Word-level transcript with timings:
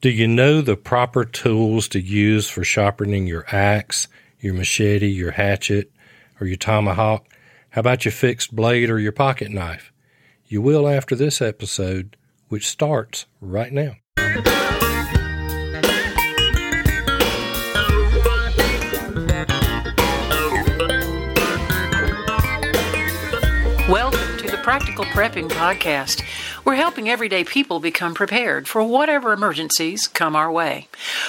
Do 0.00 0.10
you 0.10 0.28
know 0.28 0.60
the 0.60 0.76
proper 0.76 1.24
tools 1.24 1.88
to 1.88 2.00
use 2.00 2.48
for 2.48 2.62
sharpening 2.62 3.26
your 3.26 3.44
axe, 3.50 4.06
your 4.38 4.54
machete, 4.54 5.08
your 5.08 5.32
hatchet, 5.32 5.90
or 6.40 6.46
your 6.46 6.56
tomahawk? 6.56 7.26
How 7.70 7.80
about 7.80 8.04
your 8.04 8.12
fixed 8.12 8.54
blade 8.54 8.90
or 8.90 9.00
your 9.00 9.10
pocket 9.10 9.50
knife? 9.50 9.90
You 10.46 10.62
will 10.62 10.86
after 10.86 11.16
this 11.16 11.42
episode, 11.42 12.16
which 12.46 12.68
starts 12.68 13.26
right 13.40 13.72
now. 13.72 13.96
Welcome 23.88 24.36
to 24.36 24.46
the 24.48 24.60
Practical 24.62 25.06
Prepping 25.06 25.48
Podcast. 25.48 26.22
We're 26.68 26.74
helping 26.74 27.08
everyday 27.08 27.44
people 27.44 27.80
become 27.80 28.12
prepared 28.12 28.68
for 28.68 28.82
whatever 28.84 29.32
emergencies 29.32 30.06
come 30.06 30.36
our 30.36 30.52
way. 30.52 30.88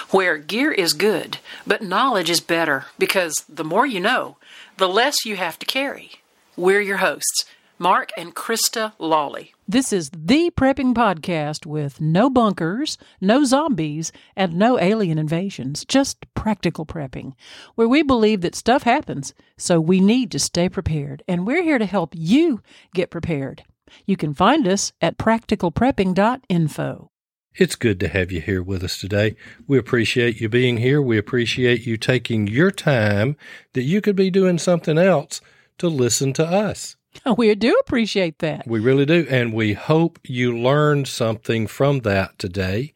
Where 0.09 0.37
gear 0.37 0.69
is 0.69 0.91
good, 0.91 1.37
but 1.65 1.81
knowledge 1.81 2.29
is 2.29 2.41
better 2.41 2.87
because 2.97 3.45
the 3.47 3.63
more 3.63 3.85
you 3.85 4.01
know, 4.01 4.35
the 4.75 4.89
less 4.89 5.23
you 5.23 5.37
have 5.37 5.57
to 5.59 5.65
carry. 5.65 6.11
We're 6.57 6.81
your 6.81 6.97
hosts, 6.97 7.45
Mark 7.77 8.09
and 8.17 8.35
Krista 8.35 8.91
Lawley. 8.99 9.53
This 9.65 9.93
is 9.93 10.09
the 10.09 10.51
prepping 10.51 10.93
podcast 10.93 11.65
with 11.65 12.01
no 12.01 12.29
bunkers, 12.29 12.97
no 13.21 13.45
zombies, 13.45 14.11
and 14.35 14.57
no 14.57 14.77
alien 14.77 15.17
invasions, 15.17 15.85
just 15.85 16.17
practical 16.33 16.85
prepping, 16.85 17.31
where 17.75 17.87
we 17.87 18.03
believe 18.03 18.41
that 18.41 18.55
stuff 18.55 18.83
happens, 18.83 19.33
so 19.55 19.79
we 19.79 20.01
need 20.01 20.31
to 20.31 20.39
stay 20.39 20.67
prepared. 20.67 21.23
And 21.29 21.47
we're 21.47 21.63
here 21.63 21.79
to 21.79 21.85
help 21.85 22.13
you 22.13 22.61
get 22.93 23.09
prepared. 23.09 23.63
You 24.05 24.17
can 24.17 24.33
find 24.33 24.67
us 24.67 24.91
at 25.01 25.17
practicalprepping.info. 25.17 27.11
It's 27.55 27.75
good 27.75 27.99
to 27.99 28.07
have 28.07 28.31
you 28.31 28.41
here 28.41 28.63
with 28.63 28.83
us 28.83 28.97
today. 28.99 29.35
We 29.67 29.77
appreciate 29.77 30.39
you 30.39 30.49
being 30.49 30.77
here. 30.77 31.01
We 31.01 31.17
appreciate 31.17 31.85
you 31.85 31.97
taking 31.97 32.47
your 32.47 32.71
time 32.71 33.35
that 33.73 33.83
you 33.83 34.01
could 34.01 34.15
be 34.15 34.29
doing 34.29 34.57
something 34.57 34.97
else 34.97 35.41
to 35.79 35.87
listen 35.87 36.33
to 36.33 36.45
us. 36.45 36.95
We 37.37 37.53
do 37.55 37.75
appreciate 37.81 38.39
that. 38.39 38.67
We 38.67 38.79
really 38.79 39.05
do. 39.05 39.25
And 39.29 39.51
we 39.51 39.73
hope 39.73 40.19
you 40.23 40.57
learned 40.57 41.07
something 41.07 41.67
from 41.67 42.01
that 42.01 42.37
today. 42.37 42.93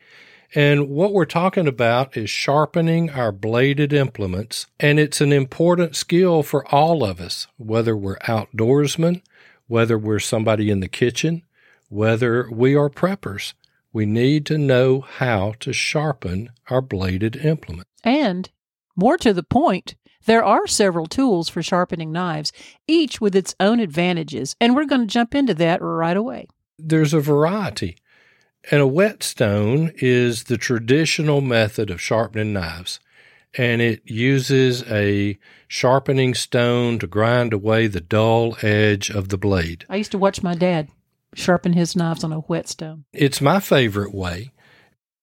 And 0.56 0.90
what 0.90 1.14
we're 1.14 1.26
talking 1.26 1.68
about 1.68 2.16
is 2.16 2.30
sharpening 2.30 3.10
our 3.10 3.32
bladed 3.32 3.92
implements. 3.92 4.68
And 4.80 5.00
it's 5.00 5.20
an 5.20 5.34
important 5.34 5.96
skill 5.96 6.44
for 6.44 6.66
all 6.74 7.04
of 7.04 7.20
us, 7.20 7.48
whether 7.58 7.98
we're 7.98 8.20
outdoorsmen, 8.20 9.24
whether 9.68 9.98
we're 9.98 10.20
somebody 10.20 10.70
in 10.70 10.80
the 10.80 10.88
kitchen, 10.88 11.44
whether 11.90 12.50
we 12.52 12.76
are 12.76 12.90
preppers. 12.90 13.54
We 13.92 14.06
need 14.06 14.46
to 14.48 14.58
know 14.58 15.02
how 15.02 15.54
to 15.60 15.72
sharpen 15.72 16.50
our 16.70 16.82
bladed 16.82 17.36
implement. 17.36 17.88
And 18.04 18.50
more 18.96 19.18
to 19.18 19.34
the 19.34 19.44
point, 19.44 19.96
there 20.26 20.44
are 20.44 20.68
several 20.68 21.06
tools 21.06 21.50
for 21.50 21.62
sharpening 21.62 22.12
knives, 22.12 22.52
each 22.88 23.20
with 23.20 23.36
its 23.36 23.56
own 23.60 23.80
advantages, 23.80 24.56
and 24.60 24.76
we're 24.76 24.86
going 24.86 25.02
to 25.02 25.08
jump 25.08 25.36
into 25.36 25.54
that 25.56 25.82
right 25.82 26.18
away. 26.18 26.48
There's 26.80 27.14
a 27.14 27.20
variety. 27.20 27.98
And 28.72 28.82
a 28.82 28.88
whetstone 28.88 29.92
is 29.98 30.46
the 30.46 30.58
traditional 30.58 31.42
method 31.42 31.90
of 31.90 32.00
sharpening 32.00 32.54
knives, 32.54 33.00
and 33.58 33.82
it 33.82 34.02
uses 34.06 34.84
a 34.90 35.38
sharpening 35.68 36.34
stone 36.34 37.00
to 37.00 37.08
grind 37.08 37.54
away 37.54 37.88
the 37.88 38.02
dull 38.02 38.58
edge 38.62 39.10
of 39.10 39.30
the 39.30 39.38
blade. 39.38 39.86
I 39.90 39.98
used 39.98 40.12
to 40.12 40.18
watch 40.18 40.44
my 40.44 40.56
dad 40.56 40.90
sharpen 41.36 41.74
his 41.74 41.96
knives 41.96 42.24
on 42.24 42.32
a 42.32 42.40
whetstone. 42.40 43.06
It's 43.14 43.42
my 43.42 43.60
favorite 43.60 44.14
way. 44.14 44.52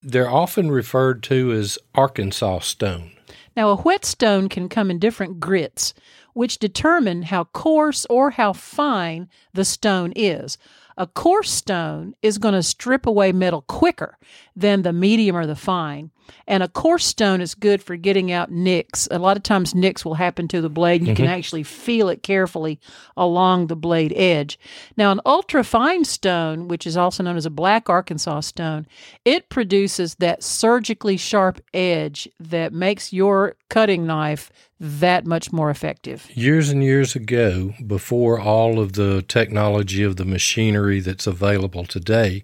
They're 0.03 0.31
often 0.31 0.71
referred 0.71 1.23
to 1.25 1.53
as 1.53 1.79
Arkansas 1.95 2.61
stone. 2.61 3.13
Now, 3.57 3.71
a 3.71 3.77
whetstone 3.77 4.49
can 4.49 4.69
come 4.69 4.91
in 4.91 4.99
different 4.99 5.41
grits, 5.41 5.93
which 6.33 6.59
determine 6.59 7.23
how 7.23 7.45
coarse 7.45 8.07
or 8.09 8.31
how 8.31 8.53
fine 8.53 9.29
the 9.53 9.65
stone 9.65 10.13
is. 10.17 10.57
A 11.01 11.07
coarse 11.07 11.51
stone 11.51 12.15
is 12.21 12.37
going 12.37 12.53
to 12.53 12.63
strip 12.63 13.07
away 13.07 13.33
metal 13.33 13.63
quicker 13.63 14.19
than 14.55 14.83
the 14.83 14.93
medium 14.93 15.35
or 15.35 15.47
the 15.47 15.57
fine. 15.57 16.11
And 16.47 16.63
a 16.63 16.69
coarse 16.69 17.07
stone 17.07 17.41
is 17.41 17.55
good 17.55 17.83
for 17.83 17.97
getting 17.97 18.31
out 18.31 18.51
nicks. 18.51 19.09
A 19.11 19.19
lot 19.19 19.39
of 19.39 19.43
times, 19.43 19.75
nicks 19.75 20.05
will 20.05 20.15
happen 20.15 20.47
to 20.49 20.61
the 20.61 20.69
blade, 20.69 21.01
and 21.01 21.09
you 21.09 21.15
can 21.15 21.25
mm-hmm. 21.25 21.35
actually 21.35 21.63
feel 21.63 22.11
it 22.11 22.23
carefully 22.23 22.79
along 23.17 23.67
the 23.67 23.77
blade 23.77 24.13
edge. 24.15 24.59
Now, 24.95 25.11
an 25.11 25.23
ultra 25.25 25.65
fine 25.65 26.05
stone, 26.05 26.69
which 26.69 26.87
is 26.87 26.99
also 26.99 27.23
known 27.23 27.39
as 27.39 27.47
a 27.47 27.51
black 27.51 27.89
Arkansas 27.89 28.41
stone, 28.41 28.87
it 29.25 29.49
produces 29.49 30.17
that 30.17 30.43
surgically 30.43 31.17
sharp 31.17 31.63
edge 31.73 32.29
that 32.39 32.75
makes 32.75 33.11
your 33.11 33.57
cutting 33.71 34.07
knife 34.07 34.53
that 34.81 35.27
much 35.27 35.53
more 35.53 35.71
effective. 35.71 36.31
Years 36.35 36.71
and 36.71 36.83
years 36.83 37.15
ago, 37.15 37.75
before 37.87 38.41
all 38.41 38.81
of 38.81 38.95
the 38.95 39.23
technology 39.23 40.03
of 40.03 40.17
the 40.17 40.25
machinery 40.25 41.01
that's 41.01 41.27
available 41.27 41.85
today, 41.85 42.43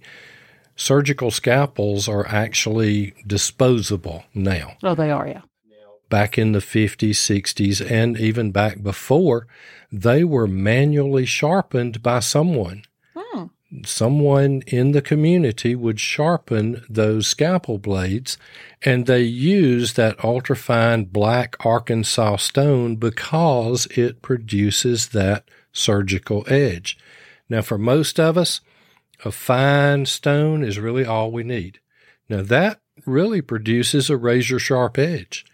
surgical 0.77 1.31
scalpels 1.31 2.07
are 2.09 2.27
actually 2.29 3.15
disposable 3.27 4.25
now. 4.35 4.77
Oh, 4.83 4.95
they 4.95 5.11
are, 5.11 5.27
yeah. 5.27 5.41
Back 6.09 6.39
in 6.39 6.53
the 6.53 6.61
50s, 6.61 7.11
60s, 7.11 7.91
and 7.91 8.17
even 8.17 8.53
back 8.53 8.83
before, 8.83 9.49
they 9.91 10.23
were 10.23 10.47
manually 10.47 11.25
sharpened 11.25 12.01
by 12.01 12.21
someone. 12.21 12.83
Someone 13.85 14.63
in 14.67 14.93
the 14.93 15.03
community 15.03 15.75
would 15.75 16.01
sharpen 16.01 16.85
those 16.89 17.27
scalpel 17.27 17.79
blades, 17.79 18.39
and 18.83 19.07
they 19.07 19.23
used 19.23 19.97
that 19.97 20.17
ultrafine 20.19 21.11
black 21.11 21.57
Arkansas 21.65 22.37
stone 22.37 22.97
because 22.97 23.87
it 23.87 24.23
produces 24.23 25.09
that 25.09 25.45
surgical 25.73 26.45
edge. 26.47 26.99
Now, 27.49 27.63
for 27.63 27.79
most 27.79 28.19
of 28.19 28.39
us, 28.39 28.61
a 29.25 29.31
fine 29.31 30.07
stone 30.07 30.63
is 30.63 30.79
really 30.79 31.05
all 31.05 31.31
we 31.31 31.43
need. 31.43 31.81
Now, 32.29 32.43
that 32.43 32.81
really 33.05 33.43
produces 33.43 34.09
a 34.11 34.17
razor 34.17 34.59
sharp 34.59 34.99
edge. 34.99 35.45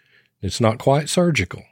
It's 0.40 0.60
not 0.60 0.78
quite 0.78 1.08
surgical, 1.08 1.62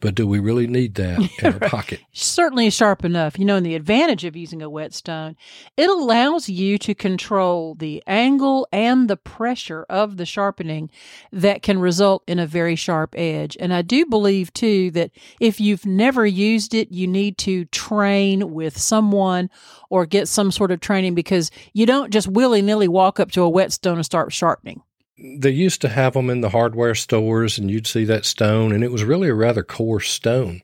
but 0.00 0.14
do 0.14 0.26
we 0.26 0.38
really 0.38 0.66
need 0.66 0.94
that 0.96 1.30
in 1.42 1.52
our 1.52 1.68
pocket? 1.68 2.00
certainly 2.12 2.70
sharp 2.70 3.04
enough. 3.04 3.38
You 3.38 3.44
know, 3.44 3.56
and 3.56 3.66
the 3.66 3.74
advantage 3.74 4.24
of 4.24 4.36
using 4.36 4.62
a 4.62 4.70
whetstone, 4.70 5.36
it 5.76 5.88
allows 5.88 6.48
you 6.48 6.78
to 6.78 6.94
control 6.94 7.74
the 7.74 8.02
angle 8.06 8.66
and 8.72 9.08
the 9.08 9.16
pressure 9.16 9.84
of 9.88 10.16
the 10.16 10.26
sharpening 10.26 10.90
that 11.32 11.62
can 11.62 11.78
result 11.78 12.22
in 12.26 12.38
a 12.38 12.46
very 12.46 12.76
sharp 12.76 13.14
edge. 13.16 13.56
And 13.60 13.72
I 13.72 13.82
do 13.82 14.06
believe 14.06 14.52
too 14.52 14.90
that 14.92 15.10
if 15.38 15.60
you've 15.60 15.86
never 15.86 16.26
used 16.26 16.74
it, 16.74 16.90
you 16.90 17.06
need 17.06 17.38
to 17.38 17.66
train 17.66 18.52
with 18.52 18.78
someone 18.78 19.50
or 19.90 20.06
get 20.06 20.28
some 20.28 20.50
sort 20.50 20.70
of 20.70 20.80
training 20.80 21.14
because 21.14 21.50
you 21.72 21.86
don't 21.86 22.12
just 22.12 22.28
willy 22.28 22.62
nilly 22.62 22.88
walk 22.88 23.20
up 23.20 23.30
to 23.32 23.42
a 23.42 23.48
whetstone 23.48 23.96
and 23.96 24.06
start 24.06 24.32
sharpening. 24.32 24.82
They 25.22 25.50
used 25.50 25.80
to 25.82 25.88
have 25.88 26.14
them 26.14 26.30
in 26.30 26.40
the 26.40 26.50
hardware 26.50 26.94
stores, 26.94 27.58
and 27.58 27.70
you'd 27.70 27.86
see 27.86 28.04
that 28.04 28.24
stone, 28.24 28.72
and 28.72 28.82
it 28.82 28.90
was 28.90 29.04
really 29.04 29.28
a 29.28 29.34
rather 29.34 29.62
coarse 29.62 30.10
stone. 30.10 30.62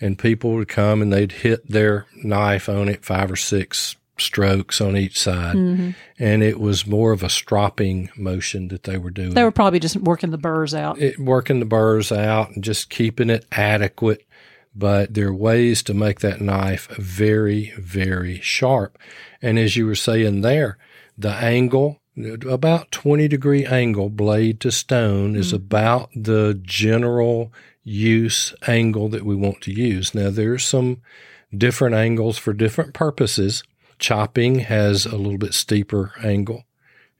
And 0.00 0.18
people 0.18 0.52
would 0.52 0.68
come 0.68 1.00
and 1.00 1.12
they'd 1.12 1.32
hit 1.32 1.66
their 1.68 2.06
knife 2.22 2.68
on 2.68 2.88
it 2.88 3.04
five 3.04 3.32
or 3.32 3.36
six 3.36 3.96
strokes 4.18 4.80
on 4.80 4.96
each 4.96 5.18
side. 5.18 5.56
Mm-hmm. 5.56 5.90
And 6.18 6.42
it 6.42 6.60
was 6.60 6.86
more 6.86 7.12
of 7.12 7.22
a 7.22 7.28
stropping 7.28 8.10
motion 8.16 8.68
that 8.68 8.84
they 8.84 8.98
were 8.98 9.10
doing. 9.10 9.34
They 9.34 9.42
were 9.42 9.50
probably 9.50 9.80
just 9.80 9.96
working 9.96 10.30
the 10.30 10.38
burrs 10.38 10.74
out. 10.74 10.98
it, 10.98 11.18
working 11.18 11.60
the 11.60 11.66
burrs 11.66 12.12
out 12.12 12.50
and 12.50 12.62
just 12.62 12.90
keeping 12.90 13.30
it 13.30 13.46
adequate. 13.52 14.26
But 14.74 15.14
there 15.14 15.28
are 15.28 15.34
ways 15.34 15.82
to 15.84 15.94
make 15.94 16.20
that 16.20 16.40
knife 16.40 16.88
very, 16.96 17.72
very 17.78 18.40
sharp. 18.40 18.98
And 19.40 19.58
as 19.58 19.76
you 19.76 19.86
were 19.86 19.94
saying 19.94 20.42
there, 20.42 20.76
the 21.16 21.32
angle, 21.32 22.00
about 22.16 22.90
20 22.92 23.28
degree 23.28 23.64
angle 23.64 24.08
blade 24.08 24.60
to 24.60 24.70
stone 24.70 25.36
is 25.36 25.48
mm-hmm. 25.48 25.56
about 25.56 26.10
the 26.14 26.58
general 26.62 27.52
use 27.84 28.54
angle 28.66 29.08
that 29.08 29.24
we 29.24 29.34
want 29.34 29.60
to 29.62 29.72
use. 29.72 30.14
Now 30.14 30.30
there's 30.30 30.64
some 30.64 31.02
different 31.56 31.94
angles 31.94 32.38
for 32.38 32.52
different 32.52 32.94
purposes. 32.94 33.62
Chopping 33.98 34.60
has 34.60 35.06
a 35.06 35.16
little 35.16 35.38
bit 35.38 35.54
steeper 35.54 36.12
angle 36.22 36.64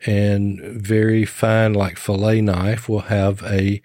and 0.05 0.61
very 0.61 1.25
fine 1.25 1.73
like 1.73 1.99
fillet 1.99 2.41
knife 2.41 2.89
will 2.89 3.01
have 3.03 3.43
a 3.45 3.81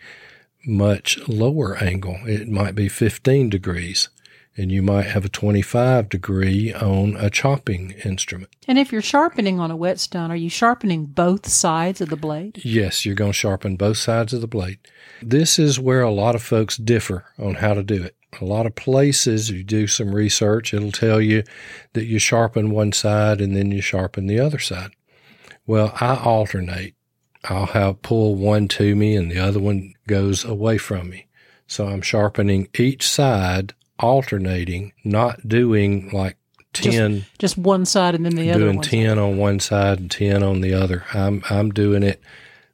much 0.66 1.18
lower 1.28 1.78
angle. 1.78 2.18
It 2.26 2.48
might 2.48 2.76
be 2.76 2.90
15 2.90 3.50
degrees 3.50 4.10
and 4.58 4.72
you 4.72 4.82
might 4.82 5.06
have 5.06 5.26
a 5.26 5.30
25 5.30 6.10
degree 6.10 6.74
on 6.74 7.16
a 7.18 7.30
chopping 7.30 7.92
instrument. 8.06 8.52
And 8.68 8.78
if 8.78 8.92
you're 8.92 9.02
sharpening 9.02 9.60
on 9.60 9.72
a 9.72 9.76
whetstone, 9.76 10.32
are 10.32 10.36
you 10.36 10.50
sharpening 10.50 11.06
both 11.06 11.48
sides 11.48 12.02
of 12.02 12.10
the 12.10 12.18
blade? 12.18 12.62
Yes, 12.64 13.06
you're 13.06 13.16
going 13.16 13.32
to 13.32 13.38
sharpen 13.38 13.76
both 13.76 13.98
sides 13.98 14.34
of 14.34 14.42
the 14.42 14.48
blade. 14.48 14.80
This 15.22 15.58
is 15.58 15.80
where 15.80 16.02
a 16.02 16.12
lot 16.12 16.36
of 16.36 16.44
folks 16.44 16.78
differ 16.78 17.26
on 17.38 17.56
how 17.56 17.74
to 17.74 17.84
do 17.84 18.04
it. 18.04 18.16
A 18.40 18.46
lot 18.46 18.66
of 18.66 18.76
places, 18.76 19.50
you 19.50 19.64
do 19.64 19.88
some 19.88 20.16
research, 20.16 20.74
it'll 20.74 20.92
tell 20.92 21.20
you 21.20 21.44
that 21.94 22.06
you 22.06 22.18
sharpen 22.18 22.72
one 22.72 22.92
side 22.94 23.42
and 23.42 23.56
then 23.56 23.72
you 23.72 23.82
sharpen 23.82 24.28
the 24.28 24.40
other 24.40 24.60
side. 24.60 24.92
Well, 25.66 25.94
I 26.00 26.16
alternate. 26.16 26.96
I'll 27.46 27.68
have 27.68 28.02
pull 28.02 28.36
one 28.36 28.68
to 28.70 28.96
me 28.96 29.16
and 29.16 29.32
the 29.32 29.40
other 29.40 29.60
one 29.60 29.94
goes 30.08 30.46
away 30.46 30.78
from 30.78 31.10
me. 31.10 31.28
So 31.68 31.88
I'm 31.88 32.02
sharpening 32.02 32.68
each 32.78 33.08
side, 33.08 33.74
alternating, 34.02 34.94
not 35.04 35.48
doing 35.48 36.10
like 36.12 36.38
10 36.74 37.26
Just 37.38 37.58
one 37.58 37.86
side 37.86 38.16
and 38.16 38.26
then 38.26 38.36
the 38.36 38.50
other 38.50 38.60
doing 38.60 38.78
one. 38.78 38.86
10 38.86 39.20
on 39.20 39.38
one 39.38 39.60
side 39.60 40.00
and 40.00 40.10
10 40.10 40.42
on 40.44 40.62
the 40.62 40.74
other. 40.74 41.04
I'm 41.14 41.44
I'm 41.50 41.72
doing 41.72 42.04
it 42.04 42.22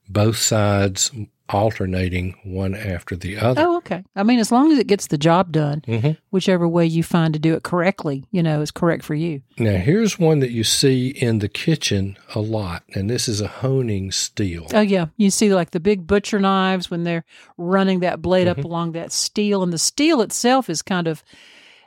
both 0.08 0.38
sides 0.38 1.12
alternating 1.50 2.36
one 2.44 2.76
after 2.76 3.16
the 3.16 3.38
other. 3.38 3.62
Oh, 3.62 3.78
okay. 3.78 4.04
I 4.16 4.24
mean, 4.24 4.40
as 4.40 4.52
long 4.52 4.72
as 4.72 4.80
it 4.80 4.88
gets 4.88 5.08
the 5.08 5.18
job 5.18 5.52
done, 5.52 5.82
Mhm. 5.88 6.18
whichever 6.32 6.68
way 6.68 6.86
you 6.86 7.04
find 7.04 7.34
to 7.34 7.40
do 7.40 7.54
it 7.54 7.64
correctly, 7.64 8.26
you 8.32 8.44
know, 8.44 8.62
is 8.62 8.72
correct 8.72 9.04
for 9.04 9.16
you. 9.16 9.42
Now 9.58 9.78
here's 9.78 10.20
one 10.20 10.40
that 10.40 10.52
you 10.52 10.64
see 10.64 11.08
in 11.10 11.40
the 11.40 11.50
kitchen 11.50 12.18
a 12.36 12.40
lot, 12.40 12.84
and 12.94 13.10
this 13.10 13.28
is 13.28 13.42
a 13.42 13.48
honing 13.48 14.12
steel. 14.12 14.68
Oh, 14.74 14.82
yeah. 14.82 15.08
You 15.18 15.30
see, 15.30 15.54
like 15.54 15.72
the 15.72 15.80
big 15.80 16.06
butcher 16.08 16.40
knives 16.40 16.92
when 16.92 17.04
they're 17.04 17.26
running 17.58 18.00
that 18.02 18.22
blade 18.22 18.48
Mm-hmm. 18.48 18.60
up 18.60 18.66
along 18.66 18.92
that 18.94 19.12
steel, 19.12 19.64
and 19.64 19.72
the 19.74 19.78
steel 19.78 20.22
itself 20.22 20.70
is 20.70 20.82
kind 20.82 21.08
of 21.08 21.24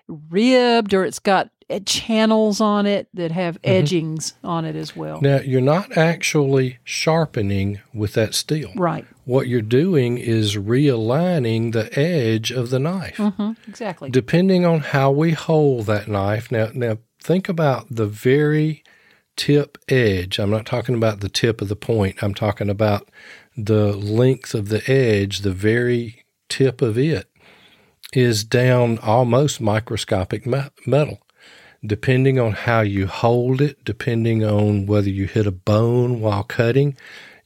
ribbed 0.08 0.92
or 0.94 1.04
it's 1.04 1.18
got 1.18 1.50
channels 1.78 2.60
on 2.60 2.86
it 2.86 3.06
that 3.14 3.30
have 3.30 3.54
Mm-hmm. 3.62 3.70
edgings 3.76 4.34
on 4.42 4.64
it 4.64 4.74
as 4.74 4.96
well. 4.96 5.20
Now 5.20 5.36
you're 5.38 5.60
not 5.60 5.96
actually 5.96 6.78
sharpening 6.82 7.80
with 7.94 8.14
that 8.14 8.34
steel. 8.34 8.72
Right. 8.74 9.06
What 9.24 9.46
you're 9.46 9.62
doing 9.62 10.18
is 10.18 10.56
realigning 10.56 11.72
the 11.72 11.96
edge 11.96 12.50
of 12.50 12.70
the 12.70 12.80
knife. 12.80 13.16
hmm 13.18 13.52
Exactly. 13.68 14.10
depending 14.10 14.64
on 14.66 14.80
how 14.80 15.12
we 15.12 15.30
hold 15.32 15.86
that 15.86 16.08
knife. 16.08 16.50
Now, 16.50 16.70
now 16.74 16.98
think 17.22 17.48
about 17.48 17.86
the 17.94 18.06
very 18.06 18.82
tip 19.36 19.78
edge. 19.88 20.38
I'm 20.40 20.50
not 20.50 20.66
talking 20.66 20.94
about 20.96 21.20
the 21.20 21.28
tip 21.28 21.60
of 21.62 21.68
the 21.68 21.76
point. 21.76 22.22
I'm 22.22 22.34
talking 22.34 22.68
about 22.68 23.08
the 23.56 23.92
length 23.92 24.54
of 24.54 24.68
the 24.68 24.82
edge. 24.90 25.40
The 25.40 25.52
very 25.52 26.24
tip 26.48 26.82
of 26.82 26.98
it 26.98 27.26
is 28.12 28.42
down 28.42 28.98
almost 28.98 29.60
microscopic 29.60 30.44
me- 30.46 30.64
metal. 30.86 31.20
Depending 31.84 32.38
on 32.38 32.52
how 32.52 32.80
you 32.82 33.06
hold 33.06 33.60
it, 33.60 33.84
depending 33.84 34.44
on 34.44 34.86
whether 34.86 35.08
you 35.08 35.26
hit 35.26 35.46
a 35.46 35.52
bone 35.52 36.20
while 36.20 36.42
cutting, 36.42 36.96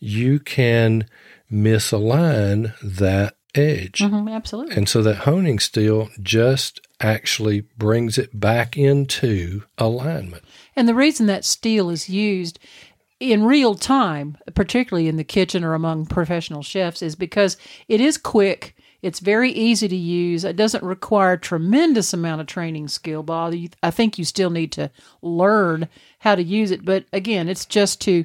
you 0.01 0.41
can 0.41 1.07
misalign 1.51 2.75
that 2.83 3.37
edge. 3.55 4.01
hmm 4.01 4.29
absolutely. 4.29 4.77
And 4.77 4.89
so 4.89 5.03
that 5.03 5.19
honing 5.19 5.59
steel 5.59 6.11
just 6.21 6.81
actually 7.01 7.63
brings 7.79 8.19
it 8.19 8.39
back 8.39 8.77
into 8.77 9.63
alignment. 9.79 10.45
And 10.75 10.89
the 10.89 10.95
reason 10.95 11.27
that 11.27 11.45
steel 11.45 11.91
is 11.91 12.09
used 12.09 12.59
in 13.21 13.45
real 13.45 13.75
time, 13.75 14.37
particularly 14.55 15.09
in 15.09 15.17
the 15.17 15.25
kitchen 15.25 15.65
or 15.65 15.75
among 15.75 16.07
professional 16.07 16.63
chefs, 16.63 17.03
is 17.03 17.15
because 17.15 17.57
it 17.89 18.01
is 18.01 18.19
quick. 18.19 18.77
It's 19.05 19.21
very 19.21 19.53
easy 19.53 19.87
to 19.87 19.95
use. 19.97 20.45
It 20.45 20.57
doesn't 20.57 20.83
require 20.83 21.37
tremendous 21.37 22.15
amount 22.15 22.41
of 22.41 22.47
training 22.47 22.89
skill. 22.89 23.25
You- 23.53 23.69
I 23.83 23.91
think 23.91 24.19
you 24.19 24.25
still 24.25 24.49
need 24.49 24.73
to 24.73 24.91
learn 25.21 25.89
how 26.21 26.35
to 26.35 26.43
use 26.43 26.71
it. 26.71 26.87
But 26.87 27.05
again, 27.13 27.49
it's 27.49 27.67
just 27.67 28.01
to 28.03 28.25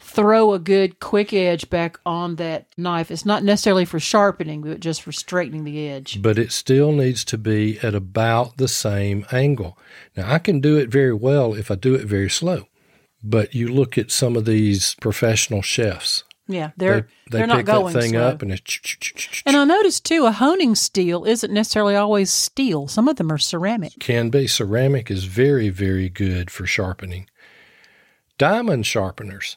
throw 0.00 0.52
a 0.52 0.58
good 0.58 0.98
quick 0.98 1.32
edge 1.32 1.70
back 1.70 1.98
on 2.04 2.36
that 2.36 2.66
knife. 2.76 3.10
It's 3.10 3.24
not 3.24 3.44
necessarily 3.44 3.84
for 3.84 4.00
sharpening, 4.00 4.62
but 4.62 4.80
just 4.80 5.00
for 5.00 5.12
straightening 5.12 5.62
the 5.62 5.88
edge. 5.88 6.20
But 6.20 6.38
it 6.38 6.50
still 6.50 6.90
needs 6.90 7.24
to 7.26 7.38
be 7.38 7.78
at 7.78 7.94
about 7.94 8.56
the 8.56 8.68
same 8.68 9.24
angle. 9.30 9.78
Now, 10.16 10.32
I 10.32 10.38
can 10.38 10.60
do 10.60 10.76
it 10.76 10.90
very 10.90 11.14
well 11.14 11.54
if 11.54 11.70
I 11.70 11.76
do 11.76 11.94
it 11.94 12.04
very 12.04 12.28
slow. 12.28 12.66
But 13.22 13.54
you 13.54 13.68
look 13.68 13.96
at 13.96 14.10
some 14.10 14.36
of 14.36 14.44
these 14.44 14.96
professional 15.00 15.62
chefs, 15.62 16.24
Yeah, 16.48 16.70
they, 16.76 16.86
they're 16.86 17.08
they 17.30 17.38
they're 17.38 17.46
not 17.46 17.56
pick 17.58 17.66
going 17.66 17.92
that 17.92 18.00
thing 18.00 18.10
slow. 18.12 18.28
up 18.28 18.42
and 18.42 18.52
it's 18.52 19.42
And 19.44 19.56
I 19.56 19.64
noticed 19.64 20.04
too, 20.04 20.26
a 20.26 20.32
honing 20.32 20.74
steel 20.74 21.24
isn't 21.24 21.52
necessarily 21.52 21.96
always 21.96 22.30
steel. 22.30 22.86
Some 22.86 23.08
of 23.08 23.16
them 23.16 23.32
are 23.32 23.38
ceramic. 23.38 23.98
can 23.98 24.30
be. 24.30 24.46
Ceramic 24.46 25.10
is 25.10 25.24
very, 25.24 25.68
very 25.70 26.08
good 26.08 26.50
for 26.50 26.66
sharpening. 26.66 27.28
Diamond 28.38 28.86
sharpeners. 28.86 29.56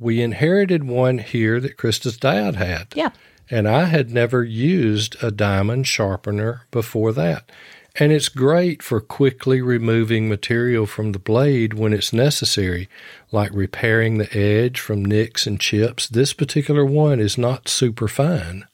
We 0.00 0.20
inherited 0.20 0.84
one 0.84 1.18
here 1.18 1.60
that 1.60 1.76
Krista's 1.76 2.16
dad 2.16 2.56
had. 2.56 2.88
Yeah. 2.94 3.10
And 3.50 3.68
I 3.68 3.84
had 3.84 4.10
never 4.10 4.42
used 4.42 5.22
a 5.22 5.30
diamond 5.30 5.86
sharpener 5.86 6.62
before 6.70 7.12
that. 7.12 7.50
And 7.96 8.10
it's 8.10 8.28
great 8.28 8.82
for 8.82 9.00
quickly 9.00 9.60
removing 9.60 10.28
material 10.28 10.84
from 10.84 11.12
the 11.12 11.18
blade 11.20 11.74
when 11.74 11.92
it's 11.92 12.12
necessary, 12.12 12.88
like 13.30 13.52
repairing 13.52 14.18
the 14.18 14.36
edge 14.36 14.80
from 14.80 15.04
nicks 15.04 15.46
and 15.46 15.60
chips. 15.60 16.08
This 16.08 16.32
particular 16.32 16.84
one 16.84 17.20
is 17.20 17.38
not 17.38 17.68
super 17.68 18.08
fine, 18.08 18.64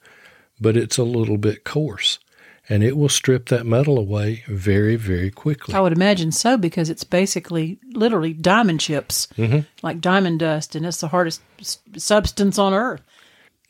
but 0.59 0.75
it's 0.77 0.97
a 0.97 1.05
little 1.05 1.37
bit 1.37 1.65
coarse. 1.65 2.19
And 2.67 2.83
it 2.83 2.97
will 2.97 3.09
strip 3.11 3.49
that 3.49 3.67
metal 3.67 3.99
away 3.99 4.45
very, 4.49 4.97
very 4.97 5.31
quickly. 5.31 5.75
I 5.75 5.81
would 5.81 5.93
imagine 5.93 6.31
so 6.33 6.57
because 6.57 6.89
it's 6.89 7.05
basically 7.05 7.79
literally 7.93 8.33
diamond 8.33 8.81
chips, 8.81 9.27
Mm-hmm. 9.37 9.61
like 9.83 10.01
diamond 10.01 10.39
dust, 10.39 10.75
and 10.77 10.87
it's 10.87 11.01
the 11.01 11.09
hardest 11.09 11.43
s- 11.59 11.79
substance 11.97 12.59
on 12.59 12.73
earth. 12.73 13.03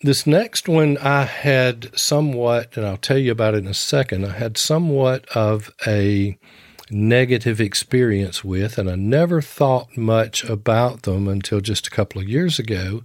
This 0.02 0.26
next 0.26 0.67
one 0.67 0.97
I 0.99 1.25
had 1.25 1.97
somewhat, 1.99 2.76
and 2.76 2.87
I'll 2.87 2.97
tell 2.97 3.19
you 3.19 3.32
about 3.32 3.55
it 3.55 3.58
in 3.58 3.67
a 3.67 3.75
second, 3.75 4.25
I 4.25 4.32
had 4.32 4.56
somewhat 4.56 5.29
of 5.37 5.70
a 5.87 6.38
negative 6.91 7.61
experience 7.61 8.43
with, 8.43 8.79
and 8.79 8.91
I 8.91 8.94
never 8.94 9.43
thought 9.43 9.97
much 9.99 10.43
about 10.44 11.02
them 11.02 11.29
until 11.29 11.61
just 11.61 11.87
a 11.87 11.91
couple 11.91 12.20
of 12.20 12.29
years 12.29 12.58
ago, 12.58 13.02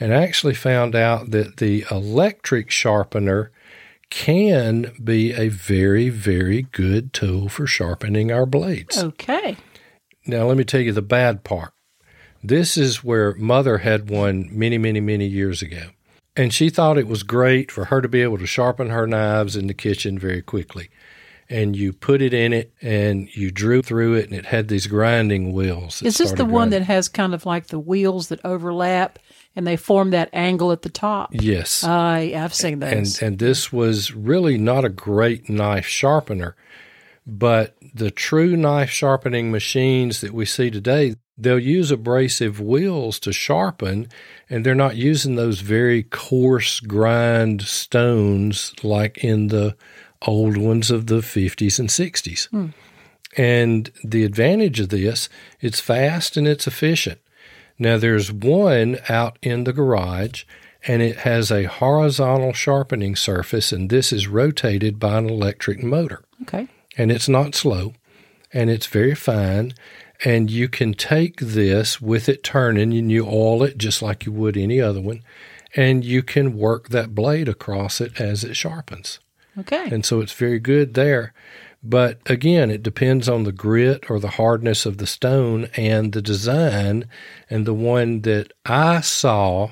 and 0.00 0.14
I 0.14 0.22
actually 0.22 0.54
found 0.54 0.96
out 0.96 1.30
that 1.30 1.58
the 1.58 1.84
electric 1.90 2.70
sharpener 2.70 3.52
can 4.08 4.92
be 5.02 5.32
a 5.32 5.48
very, 5.48 6.08
very 6.08 6.62
good 6.62 7.12
tool 7.12 7.50
for 7.50 7.66
sharpening 7.66 8.32
our 8.32 8.46
blades. 8.46 9.02
Okay. 9.02 9.58
Now, 10.26 10.46
let 10.46 10.56
me 10.56 10.64
tell 10.64 10.80
you 10.80 10.92
the 10.92 11.02
bad 11.02 11.44
part. 11.44 11.72
This 12.42 12.78
is 12.78 13.04
where 13.04 13.34
Mother 13.34 13.78
had 13.78 14.08
one 14.08 14.48
many, 14.50 14.78
many, 14.78 15.00
many 15.00 15.26
years 15.26 15.60
ago. 15.60 15.90
And 16.40 16.54
she 16.54 16.70
thought 16.70 16.96
it 16.96 17.06
was 17.06 17.22
great 17.22 17.70
for 17.70 17.86
her 17.86 18.00
to 18.00 18.08
be 18.08 18.22
able 18.22 18.38
to 18.38 18.46
sharpen 18.46 18.88
her 18.88 19.06
knives 19.06 19.56
in 19.56 19.66
the 19.66 19.74
kitchen 19.74 20.18
very 20.18 20.40
quickly. 20.40 20.88
And 21.50 21.76
you 21.76 21.92
put 21.92 22.22
it 22.22 22.32
in 22.32 22.54
it 22.54 22.72
and 22.80 23.28
you 23.36 23.50
drew 23.50 23.82
through 23.82 24.14
it, 24.14 24.26
and 24.26 24.34
it 24.34 24.46
had 24.46 24.68
these 24.68 24.86
grinding 24.86 25.52
wheels. 25.52 26.00
Is 26.00 26.16
this 26.16 26.30
the 26.30 26.36
started 26.36 26.54
one 26.54 26.70
that 26.70 26.82
has 26.82 27.10
kind 27.10 27.34
of 27.34 27.44
like 27.44 27.66
the 27.66 27.78
wheels 27.78 28.28
that 28.28 28.40
overlap 28.42 29.18
and 29.54 29.66
they 29.66 29.76
form 29.76 30.10
that 30.10 30.30
angle 30.32 30.72
at 30.72 30.80
the 30.80 30.88
top? 30.88 31.28
Yes. 31.32 31.84
Uh, 31.84 31.90
I 31.90 32.32
I've 32.34 32.54
seen 32.54 32.78
those. 32.78 33.20
and 33.20 33.22
and 33.22 33.38
this 33.38 33.70
was 33.70 34.14
really 34.14 34.56
not 34.56 34.86
a 34.86 34.88
great 34.88 35.50
knife 35.50 35.86
sharpener 35.86 36.56
but 37.26 37.76
the 37.94 38.10
true 38.10 38.56
knife 38.56 38.90
sharpening 38.90 39.50
machines 39.50 40.20
that 40.20 40.32
we 40.32 40.44
see 40.44 40.70
today 40.70 41.14
they'll 41.42 41.58
use 41.58 41.90
abrasive 41.90 42.60
wheels 42.60 43.18
to 43.20 43.32
sharpen 43.32 44.08
and 44.48 44.64
they're 44.64 44.74
not 44.74 44.96
using 44.96 45.36
those 45.36 45.60
very 45.60 46.02
coarse 46.02 46.80
grind 46.80 47.62
stones 47.62 48.74
like 48.82 49.24
in 49.24 49.48
the 49.48 49.76
old 50.22 50.56
ones 50.56 50.90
of 50.90 51.06
the 51.06 51.20
50s 51.20 51.78
and 51.78 51.88
60s 51.88 52.48
hmm. 52.48 52.66
and 53.36 53.90
the 54.04 54.24
advantage 54.24 54.80
of 54.80 54.90
this 54.90 55.28
it's 55.60 55.80
fast 55.80 56.36
and 56.36 56.46
it's 56.46 56.66
efficient. 56.66 57.20
Now 57.78 57.96
there's 57.96 58.30
one 58.30 58.98
out 59.08 59.38
in 59.40 59.64
the 59.64 59.72
garage 59.72 60.44
and 60.86 61.02
it 61.02 61.18
has 61.18 61.50
a 61.50 61.64
horizontal 61.64 62.52
sharpening 62.52 63.16
surface 63.16 63.72
and 63.72 63.88
this 63.88 64.12
is 64.12 64.28
rotated 64.28 64.98
by 64.98 65.18
an 65.18 65.28
electric 65.28 65.82
motor. 65.82 66.22
Okay. 66.42 66.68
and 66.96 67.12
it's 67.12 67.28
not 67.28 67.54
slow 67.54 67.94
and 68.52 68.70
it's 68.70 68.86
very 68.86 69.14
fine 69.14 69.72
and 70.24 70.50
you 70.50 70.68
can 70.68 70.92
take 70.94 71.40
this 71.40 72.00
with 72.00 72.28
it 72.28 72.42
turning 72.42 72.92
and 72.92 73.10
you 73.10 73.26
oil 73.26 73.62
it 73.62 73.78
just 73.78 74.02
like 74.02 74.26
you 74.26 74.32
would 74.32 74.56
any 74.56 74.80
other 74.80 75.00
one 75.00 75.22
and 75.76 76.04
you 76.04 76.22
can 76.22 76.56
work 76.56 76.88
that 76.88 77.14
blade 77.14 77.48
across 77.48 78.00
it 78.00 78.20
as 78.20 78.44
it 78.44 78.54
sharpens 78.56 79.18
Okay. 79.58 79.88
and 79.90 80.04
so 80.04 80.20
it's 80.20 80.32
very 80.32 80.58
good 80.60 80.94
there. 80.94 81.32
But 81.82 82.18
again, 82.26 82.70
it 82.70 82.82
depends 82.82 83.26
on 83.28 83.44
the 83.44 83.52
grit 83.52 84.10
or 84.10 84.20
the 84.20 84.28
hardness 84.30 84.84
of 84.86 84.98
the 84.98 85.06
stone 85.06 85.68
and 85.76 86.12
the 86.12 86.20
design. 86.22 87.06
And 87.48 87.66
the 87.66 87.74
one 87.74 88.20
that 88.20 88.52
I 88.66 89.00
saw 89.00 89.70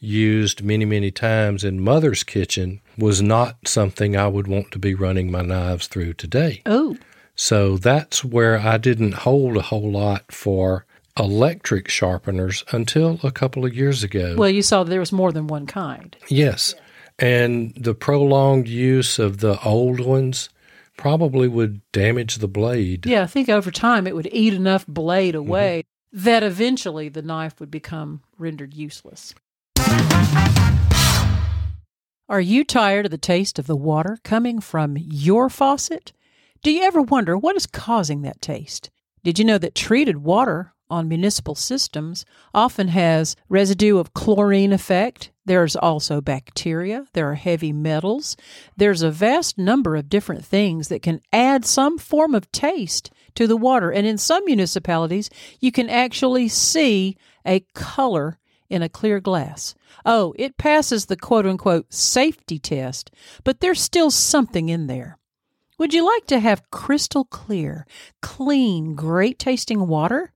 used 0.00 0.62
many, 0.62 0.84
many 0.84 1.10
times 1.12 1.62
in 1.64 1.80
Mother's 1.80 2.22
kitchen 2.24 2.80
was 2.98 3.22
not 3.22 3.56
something 3.66 4.16
I 4.16 4.26
would 4.26 4.46
want 4.48 4.72
to 4.72 4.78
be 4.80 4.94
running 4.94 5.30
my 5.30 5.42
knives 5.42 5.86
through 5.86 6.14
today. 6.14 6.60
oh, 6.66 6.96
So 7.36 7.76
that's 7.78 8.24
where 8.24 8.58
I 8.58 8.78
didn't 8.78 9.14
hold 9.14 9.56
a 9.56 9.62
whole 9.62 9.90
lot 9.90 10.30
for 10.32 10.86
electric 11.18 11.88
sharpeners 11.88 12.64
until 12.72 13.18
a 13.22 13.30
couple 13.30 13.64
of 13.64 13.74
years 13.74 14.02
ago. 14.02 14.34
well, 14.36 14.50
you 14.50 14.62
saw 14.62 14.82
there 14.84 15.00
was 15.00 15.12
more 15.12 15.32
than 15.32 15.46
one 15.46 15.66
kind. 15.66 16.16
Yes. 16.28 16.74
And 17.18 17.72
the 17.76 17.94
prolonged 17.94 18.66
use 18.68 19.18
of 19.20 19.38
the 19.38 19.60
old 19.64 20.00
ones 20.00 20.48
probably 20.96 21.46
would 21.48 21.80
damage 21.92 22.36
the 22.36 22.48
blade. 22.48 23.06
Yeah, 23.06 23.22
I 23.22 23.26
think 23.26 23.48
over 23.48 23.70
time 23.70 24.06
it 24.06 24.14
would 24.14 24.28
eat 24.32 24.54
enough 24.54 24.86
blade 24.86 25.34
Mm-hmm. 25.34 25.48
away 25.48 25.84
that 26.12 26.42
eventually 26.44 27.08
the 27.08 27.22
knife 27.22 27.58
would 27.58 27.70
become 27.70 28.22
rendered 28.38 28.74
useless. 28.74 29.34
Are 32.28 32.40
you 32.40 32.64
tired 32.64 33.04
of 33.04 33.10
the 33.10 33.18
taste 33.18 33.58
of 33.58 33.66
the 33.66 33.76
water 33.76 34.18
coming 34.24 34.60
from 34.60 34.96
your 34.98 35.48
faucet? 35.50 36.12
Do 36.64 36.70
you 36.70 36.82
ever 36.84 37.02
wonder 37.02 37.36
what 37.36 37.56
is 37.56 37.66
causing 37.66 38.22
that 38.22 38.40
taste? 38.40 38.90
Did 39.22 39.38
you 39.38 39.44
know 39.44 39.58
that 39.58 39.74
treated 39.74 40.24
water 40.24 40.72
on 40.88 41.08
municipal 41.08 41.54
systems 41.54 42.24
often 42.54 42.88
has 42.88 43.36
residue 43.50 43.98
of 43.98 44.14
chlorine 44.14 44.72
effect? 44.72 45.30
There's 45.44 45.76
also 45.76 46.22
bacteria, 46.22 47.04
there 47.12 47.30
are 47.30 47.34
heavy 47.34 47.70
metals. 47.70 48.34
There's 48.78 49.02
a 49.02 49.10
vast 49.10 49.58
number 49.58 49.94
of 49.94 50.08
different 50.08 50.42
things 50.42 50.88
that 50.88 51.02
can 51.02 51.20
add 51.34 51.66
some 51.66 51.98
form 51.98 52.34
of 52.34 52.50
taste 52.50 53.10
to 53.34 53.46
the 53.46 53.58
water. 53.58 53.90
And 53.90 54.06
in 54.06 54.16
some 54.16 54.42
municipalities, 54.46 55.28
you 55.60 55.70
can 55.70 55.90
actually 55.90 56.48
see 56.48 57.18
a 57.46 57.60
color 57.74 58.38
in 58.70 58.80
a 58.80 58.88
clear 58.88 59.20
glass. 59.20 59.74
Oh, 60.06 60.32
it 60.38 60.56
passes 60.56 61.06
the 61.06 61.16
quote 61.18 61.44
unquote 61.44 61.92
safety 61.92 62.58
test, 62.58 63.10
but 63.44 63.60
there's 63.60 63.82
still 63.82 64.10
something 64.10 64.70
in 64.70 64.86
there. 64.86 65.18
Would 65.76 65.92
you 65.92 66.06
like 66.06 66.26
to 66.26 66.38
have 66.38 66.70
crystal 66.70 67.24
clear, 67.24 67.84
clean, 68.22 68.94
great 68.94 69.40
tasting 69.40 69.88
water? 69.88 70.32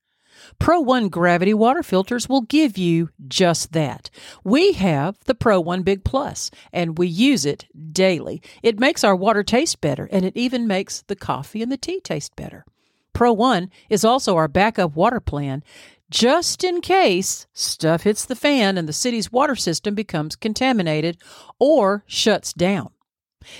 Pro 0.59 0.81
One 0.81 1.09
gravity 1.09 1.55
water 1.55 1.85
filters 1.85 2.29
will 2.29 2.41
give 2.41 2.77
you 2.77 3.11
just 3.29 3.73
that. 3.73 4.11
We 4.43 4.73
have 4.73 5.17
the 5.27 5.37
Pro 5.37 5.61
One 5.61 5.83
Big 5.83 6.03
Plus, 6.03 6.51
and 6.73 6.99
we 6.99 7.07
use 7.07 7.47
it 7.47 7.67
daily. 7.93 8.43
It 8.65 8.81
makes 8.81 9.05
our 9.05 9.15
water 9.15 9.45
taste 9.45 9.81
better, 9.81 10.09
and 10.11 10.25
it 10.25 10.37
even 10.37 10.67
makes 10.67 11.03
the 11.03 11.17
coffee 11.17 11.63
and 11.63 11.71
the 11.71 11.77
tea 11.77 12.01
taste 12.01 12.35
better. 12.35 12.65
Pro 13.13 13.33
One 13.33 13.71
is 13.89 14.05
also 14.05 14.37
our 14.37 14.49
backup 14.49 14.97
water 14.97 15.21
plan 15.21 15.63
just 16.11 16.65
in 16.65 16.81
case 16.81 17.47
stuff 17.53 18.03
hits 18.03 18.25
the 18.25 18.37
fan 18.37 18.79
and 18.79 18.89
the 18.89 18.93
city's 18.93 19.31
water 19.31 19.55
system 19.55 19.95
becomes 19.95 20.35
contaminated 20.35 21.19
or 21.59 22.03
shuts 22.07 22.53
down. 22.53 22.91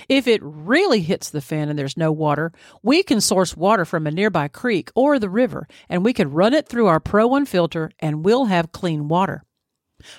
If 0.07 0.27
it 0.27 0.41
really 0.43 1.01
hits 1.01 1.29
the 1.29 1.41
fan 1.41 1.69
and 1.69 1.77
there's 1.77 1.97
no 1.97 2.11
water, 2.11 2.51
we 2.83 3.03
can 3.03 3.21
source 3.21 3.55
water 3.55 3.85
from 3.85 4.07
a 4.07 4.11
nearby 4.11 4.47
creek 4.47 4.91
or 4.95 5.19
the 5.19 5.29
river 5.29 5.67
and 5.87 6.03
we 6.03 6.13
can 6.13 6.31
run 6.31 6.53
it 6.53 6.67
through 6.67 6.87
our 6.87 6.99
Pro 6.99 7.27
One 7.27 7.45
filter 7.45 7.91
and 7.99 8.23
we'll 8.23 8.45
have 8.45 8.71
clean 8.71 9.07
water. 9.07 9.43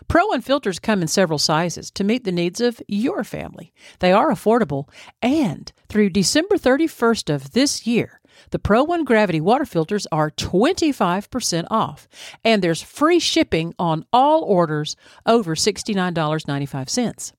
Pro 0.08 0.26
One 0.26 0.42
filters 0.42 0.78
come 0.78 1.00
in 1.00 1.08
several 1.08 1.38
sizes 1.38 1.90
to 1.92 2.04
meet 2.04 2.24
the 2.24 2.32
needs 2.32 2.60
of 2.60 2.82
your 2.86 3.24
family. 3.24 3.72
They 4.00 4.12
are 4.12 4.30
affordable 4.30 4.88
and 5.22 5.72
through 5.88 6.10
December 6.10 6.56
31st 6.56 7.34
of 7.34 7.52
this 7.52 7.86
year, 7.86 8.20
the 8.50 8.58
Pro 8.58 8.82
One 8.84 9.04
Gravity 9.04 9.40
water 9.40 9.64
filters 9.64 10.06
are 10.10 10.30
25% 10.30 11.66
off, 11.70 12.08
and 12.44 12.62
there's 12.62 12.82
free 12.82 13.18
shipping 13.18 13.74
on 13.78 14.04
all 14.12 14.42
orders 14.42 14.96
over 15.26 15.54
$69.95. 15.54 17.32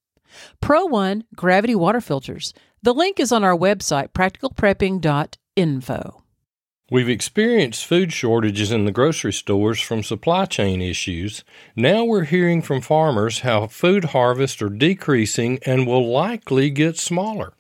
Pro 0.60 0.86
One 0.86 1.24
Gravity 1.36 1.76
water 1.76 2.02
filters. 2.02 2.54
The 2.84 2.94
link 2.94 3.20
is 3.20 3.32
on 3.32 3.44
our 3.44 3.56
website, 3.56 4.10
practicalprepping.info. 4.10 6.22
We've 6.92 7.08
experienced 7.08 7.86
food 7.86 8.12
shortages 8.12 8.70
in 8.70 8.84
the 8.84 8.92
grocery 8.92 9.32
stores 9.32 9.80
from 9.80 10.04
supply 10.04 10.46
chain 10.46 10.82
issues. 10.82 11.46
Now 11.74 12.04
we're 12.04 12.26
hearing 12.26 12.62
from 12.62 12.82
farmers 12.82 13.40
how 13.40 13.68
food 13.68 14.06
harvests 14.06 14.62
are 14.62 14.70
decreasing 14.70 15.60
and 15.66 15.88
will 15.88 16.12
likely 16.12 16.70
get 16.70 16.98
smaller. 16.98 17.54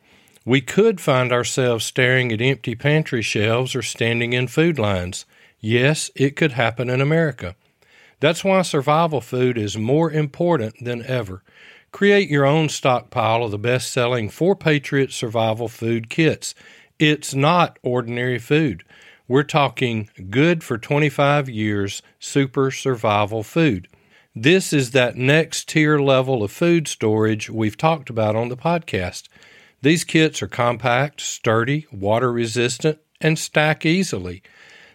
We 0.43 0.59
could 0.59 0.99
find 0.99 1.31
ourselves 1.31 1.85
staring 1.85 2.33
at 2.33 2.41
empty 2.41 2.75
pantry 2.75 3.21
shelves 3.21 3.73
or 3.73 3.81
standing 3.81 4.33
in 4.33 4.47
food 4.47 4.77
lines. 4.77 5.25
Yes, 5.61 6.11
it 6.13 6.35
could 6.35 6.51
happen 6.51 6.89
in 6.89 6.99
America. 6.99 7.55
That's 8.19 8.43
why 8.43 8.61
survival 8.63 9.21
food 9.21 9.57
is 9.57 9.77
more 9.77 10.11
important 10.11 10.83
than 10.83 11.05
ever. 11.05 11.41
Create 11.91 12.29
your 12.29 12.45
own 12.45 12.69
stockpile 12.69 13.43
of 13.43 13.51
the 13.51 13.57
best 13.57 13.91
selling 13.91 14.29
4 14.29 14.55
Patriot 14.55 15.11
survival 15.11 15.67
food 15.67 16.09
kits. 16.09 16.55
It's 16.99 17.33
not 17.33 17.77
ordinary 17.83 18.39
food. 18.39 18.83
We're 19.27 19.43
talking 19.43 20.09
good 20.29 20.63
for 20.63 20.77
25 20.77 21.49
years 21.49 22.01
super 22.19 22.71
survival 22.71 23.43
food. 23.43 23.87
This 24.33 24.71
is 24.71 24.91
that 24.91 25.17
next 25.17 25.67
tier 25.67 25.99
level 25.99 26.43
of 26.43 26.51
food 26.51 26.87
storage 26.87 27.49
we've 27.49 27.77
talked 27.77 28.09
about 28.09 28.35
on 28.37 28.47
the 28.47 28.57
podcast. 28.57 29.27
These 29.81 30.05
kits 30.05 30.41
are 30.41 30.47
compact, 30.47 31.19
sturdy, 31.19 31.87
water 31.91 32.31
resistant, 32.31 32.99
and 33.19 33.37
stack 33.37 33.85
easily. 33.85 34.41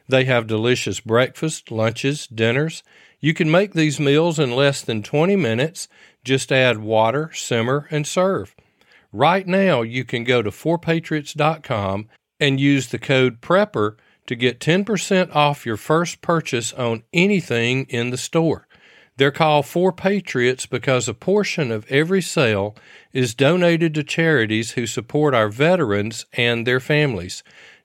They 0.09 0.25
have 0.25 0.47
delicious 0.47 1.01
breakfast, 1.01 1.71
lunches, 1.71 2.27
dinners. 2.27 2.83
You 3.21 3.35
can 3.35 3.51
make 3.51 3.73
these 3.73 3.99
meals 3.99 4.39
in 4.39 4.51
less 4.51 4.83
than 4.83 5.03
20 5.03 5.37
minutes. 5.37 5.89
Just 6.25 6.53
add 6.53 6.79
water, 6.79 7.31
simmer, 7.33 7.89
and 7.91 8.07
serve. 8.07 8.55
Right 9.13 9.47
now, 9.47 9.83
you 9.83 10.05
can 10.05 10.25
go 10.25 10.43
to 10.43 10.51
4patriots.com 10.51 12.09
and 12.39 12.61
use 12.61 12.89
the 12.89 12.99
code 12.99 13.41
PREPPER 13.41 13.97
to 14.27 14.35
get 14.35 14.61
10% 14.61 15.35
off 15.35 15.65
your 15.65 15.77
first 15.77 16.21
purchase 16.21 16.73
on 16.73 17.03
anything 17.13 17.87
in 17.89 18.11
the 18.11 18.17
store. 18.17 18.67
They're 19.17 19.31
called 19.31 19.65
Four 19.65 19.93
Patriots 19.93 20.67
because 20.67 21.09
a 21.09 21.15
portion 21.15 21.71
of 21.71 21.87
every 21.91 22.21
sale 22.21 22.77
is 23.15 23.35
donated 23.35 23.95
to 23.95 24.05
charities 24.05 24.73
who 24.73 24.87
support 24.87 25.35
our 25.35 25.49
veterans 25.49 26.27
and 26.35 26.67
their 26.67 26.81
families. 26.81 27.43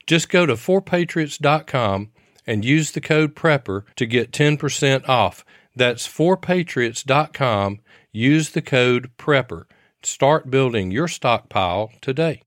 Just 0.07 0.29
go 0.29 0.45
to 0.45 0.53
4patriots.com 0.53 2.11
and 2.47 2.65
use 2.65 2.91
the 2.91 3.01
code 3.01 3.35
PREPPER 3.35 3.85
to 3.95 4.05
get 4.05 4.31
10% 4.31 5.07
off. 5.07 5.45
That's 5.75 6.07
4patriots.com. 6.07 7.79
Use 8.11 8.49
the 8.49 8.61
code 8.61 9.11
PREPPER. 9.17 9.67
Start 10.03 10.49
building 10.49 10.91
your 10.91 11.07
stockpile 11.07 11.91
today. 12.01 12.41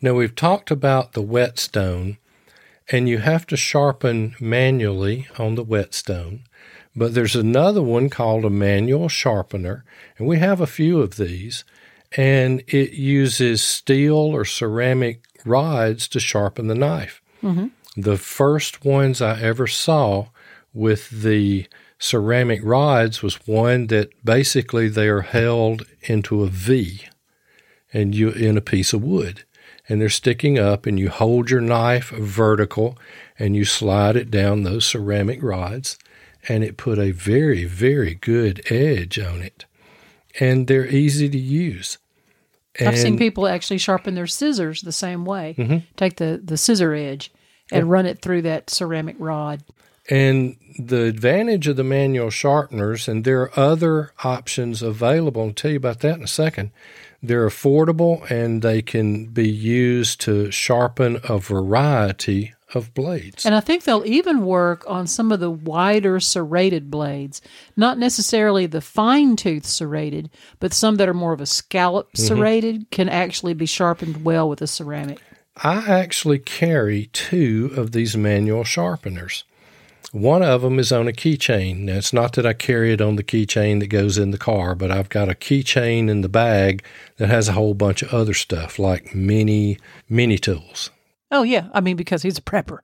Now, 0.00 0.14
we've 0.14 0.36
talked 0.36 0.70
about 0.70 1.12
the 1.12 1.22
whetstone 1.22 2.18
and 2.90 3.08
you 3.08 3.18
have 3.18 3.46
to 3.46 3.56
sharpen 3.56 4.34
manually 4.40 5.28
on 5.38 5.54
the 5.54 5.64
whetstone. 5.64 6.44
But 6.96 7.14
there's 7.14 7.36
another 7.36 7.82
one 7.82 8.08
called 8.08 8.44
a 8.44 8.50
manual 8.50 9.08
sharpener, 9.08 9.84
and 10.16 10.26
we 10.26 10.38
have 10.38 10.60
a 10.60 10.66
few 10.66 11.00
of 11.00 11.16
these, 11.16 11.64
and 12.16 12.62
it 12.66 12.92
uses 12.92 13.62
steel 13.62 14.16
or 14.16 14.44
ceramic 14.44 15.24
rods 15.44 16.08
to 16.08 16.20
sharpen 16.20 16.66
the 16.66 16.74
knife. 16.74 17.20
Mm-hmm. 17.42 17.68
The 18.00 18.16
first 18.16 18.84
ones 18.84 19.20
I 19.20 19.40
ever 19.40 19.66
saw 19.66 20.28
with 20.72 21.10
the 21.10 21.66
ceramic 21.98 22.60
rods 22.62 23.22
was 23.22 23.46
one 23.46 23.88
that 23.88 24.10
basically 24.24 24.88
they 24.88 25.08
are 25.08 25.22
held 25.22 25.84
into 26.02 26.44
a 26.44 26.48
V 26.48 27.02
and 27.92 28.14
you 28.14 28.30
in 28.30 28.56
a 28.56 28.62
piece 28.62 28.92
of 28.92 29.02
wood 29.02 29.44
and 29.88 30.00
they're 30.00 30.10
sticking 30.10 30.58
up, 30.58 30.84
and 30.84 30.98
you 30.98 31.08
hold 31.08 31.50
your 31.50 31.60
knife 31.60 32.10
vertical 32.10 32.98
and 33.38 33.56
you 33.56 33.64
slide 33.64 34.16
it 34.16 34.30
down 34.30 34.62
those 34.62 34.84
ceramic 34.84 35.42
rods, 35.42 35.98
and 36.48 36.62
it 36.62 36.76
put 36.76 36.98
a 36.98 37.10
very, 37.10 37.64
very 37.64 38.14
good 38.14 38.60
edge 38.70 39.18
on 39.18 39.40
it. 39.40 39.64
And 40.40 40.66
they're 40.66 40.86
easy 40.86 41.28
to 41.28 41.38
use. 41.38 41.98
And 42.78 42.88
I've 42.88 42.98
seen 42.98 43.18
people 43.18 43.48
actually 43.48 43.78
sharpen 43.78 44.14
their 44.14 44.26
scissors 44.26 44.82
the 44.82 44.92
same 44.92 45.24
way. 45.24 45.56
Mm-hmm. 45.58 45.78
Take 45.96 46.16
the, 46.16 46.40
the 46.42 46.56
scissor 46.56 46.94
edge 46.94 47.32
and 47.72 47.90
run 47.90 48.06
it 48.06 48.22
through 48.22 48.42
that 48.42 48.70
ceramic 48.70 49.16
rod. 49.18 49.62
And 50.08 50.56
the 50.78 51.04
advantage 51.04 51.68
of 51.68 51.76
the 51.76 51.84
manual 51.84 52.30
sharpeners, 52.30 53.08
and 53.08 53.24
there 53.24 53.42
are 53.42 53.58
other 53.58 54.12
options 54.24 54.80
available, 54.80 55.42
I'll 55.42 55.52
tell 55.52 55.72
you 55.72 55.76
about 55.76 56.00
that 56.00 56.16
in 56.16 56.22
a 56.22 56.28
second, 56.28 56.70
they're 57.22 57.46
affordable 57.46 58.28
and 58.30 58.62
they 58.62 58.80
can 58.80 59.26
be 59.26 59.48
used 59.48 60.20
to 60.22 60.50
sharpen 60.50 61.20
a 61.28 61.38
variety 61.38 62.54
of 62.74 62.92
blades. 62.94 63.46
And 63.46 63.54
I 63.54 63.60
think 63.60 63.84
they'll 63.84 64.06
even 64.06 64.44
work 64.44 64.84
on 64.86 65.06
some 65.06 65.32
of 65.32 65.40
the 65.40 65.50
wider 65.50 66.20
serrated 66.20 66.90
blades, 66.90 67.40
not 67.76 67.98
necessarily 67.98 68.66
the 68.66 68.80
fine 68.80 69.36
tooth 69.36 69.66
serrated, 69.66 70.30
but 70.60 70.72
some 70.72 70.96
that 70.96 71.08
are 71.08 71.14
more 71.14 71.32
of 71.32 71.40
a 71.40 71.46
scallop 71.46 72.08
mm-hmm. 72.08 72.26
serrated 72.26 72.90
can 72.90 73.08
actually 73.08 73.54
be 73.54 73.66
sharpened 73.66 74.24
well 74.24 74.48
with 74.48 74.62
a 74.62 74.66
ceramic. 74.66 75.20
I 75.56 75.76
actually 75.88 76.38
carry 76.38 77.06
two 77.12 77.72
of 77.76 77.92
these 77.92 78.16
manual 78.16 78.64
sharpeners. 78.64 79.44
One 80.12 80.42
of 80.42 80.62
them 80.62 80.78
is 80.78 80.90
on 80.90 81.06
a 81.06 81.12
keychain. 81.12 81.80
Now, 81.80 81.96
it's 81.96 82.14
not 82.14 82.32
that 82.34 82.46
I 82.46 82.54
carry 82.54 82.92
it 82.92 83.00
on 83.00 83.16
the 83.16 83.24
keychain 83.24 83.80
that 83.80 83.88
goes 83.88 84.16
in 84.16 84.30
the 84.30 84.38
car, 84.38 84.74
but 84.74 84.90
I've 84.90 85.10
got 85.10 85.28
a 85.28 85.34
keychain 85.34 86.08
in 86.08 86.22
the 86.22 86.30
bag 86.30 86.82
that 87.18 87.28
has 87.28 87.48
a 87.48 87.52
whole 87.52 87.74
bunch 87.74 88.02
of 88.02 88.14
other 88.14 88.32
stuff 88.32 88.78
like 88.78 89.14
mini 89.14 89.78
mini 90.08 90.38
tools. 90.38 90.90
Oh 91.30 91.42
yeah, 91.42 91.68
I 91.74 91.80
mean 91.80 91.96
because 91.96 92.22
he's 92.22 92.38
a 92.38 92.42
prepper, 92.42 92.78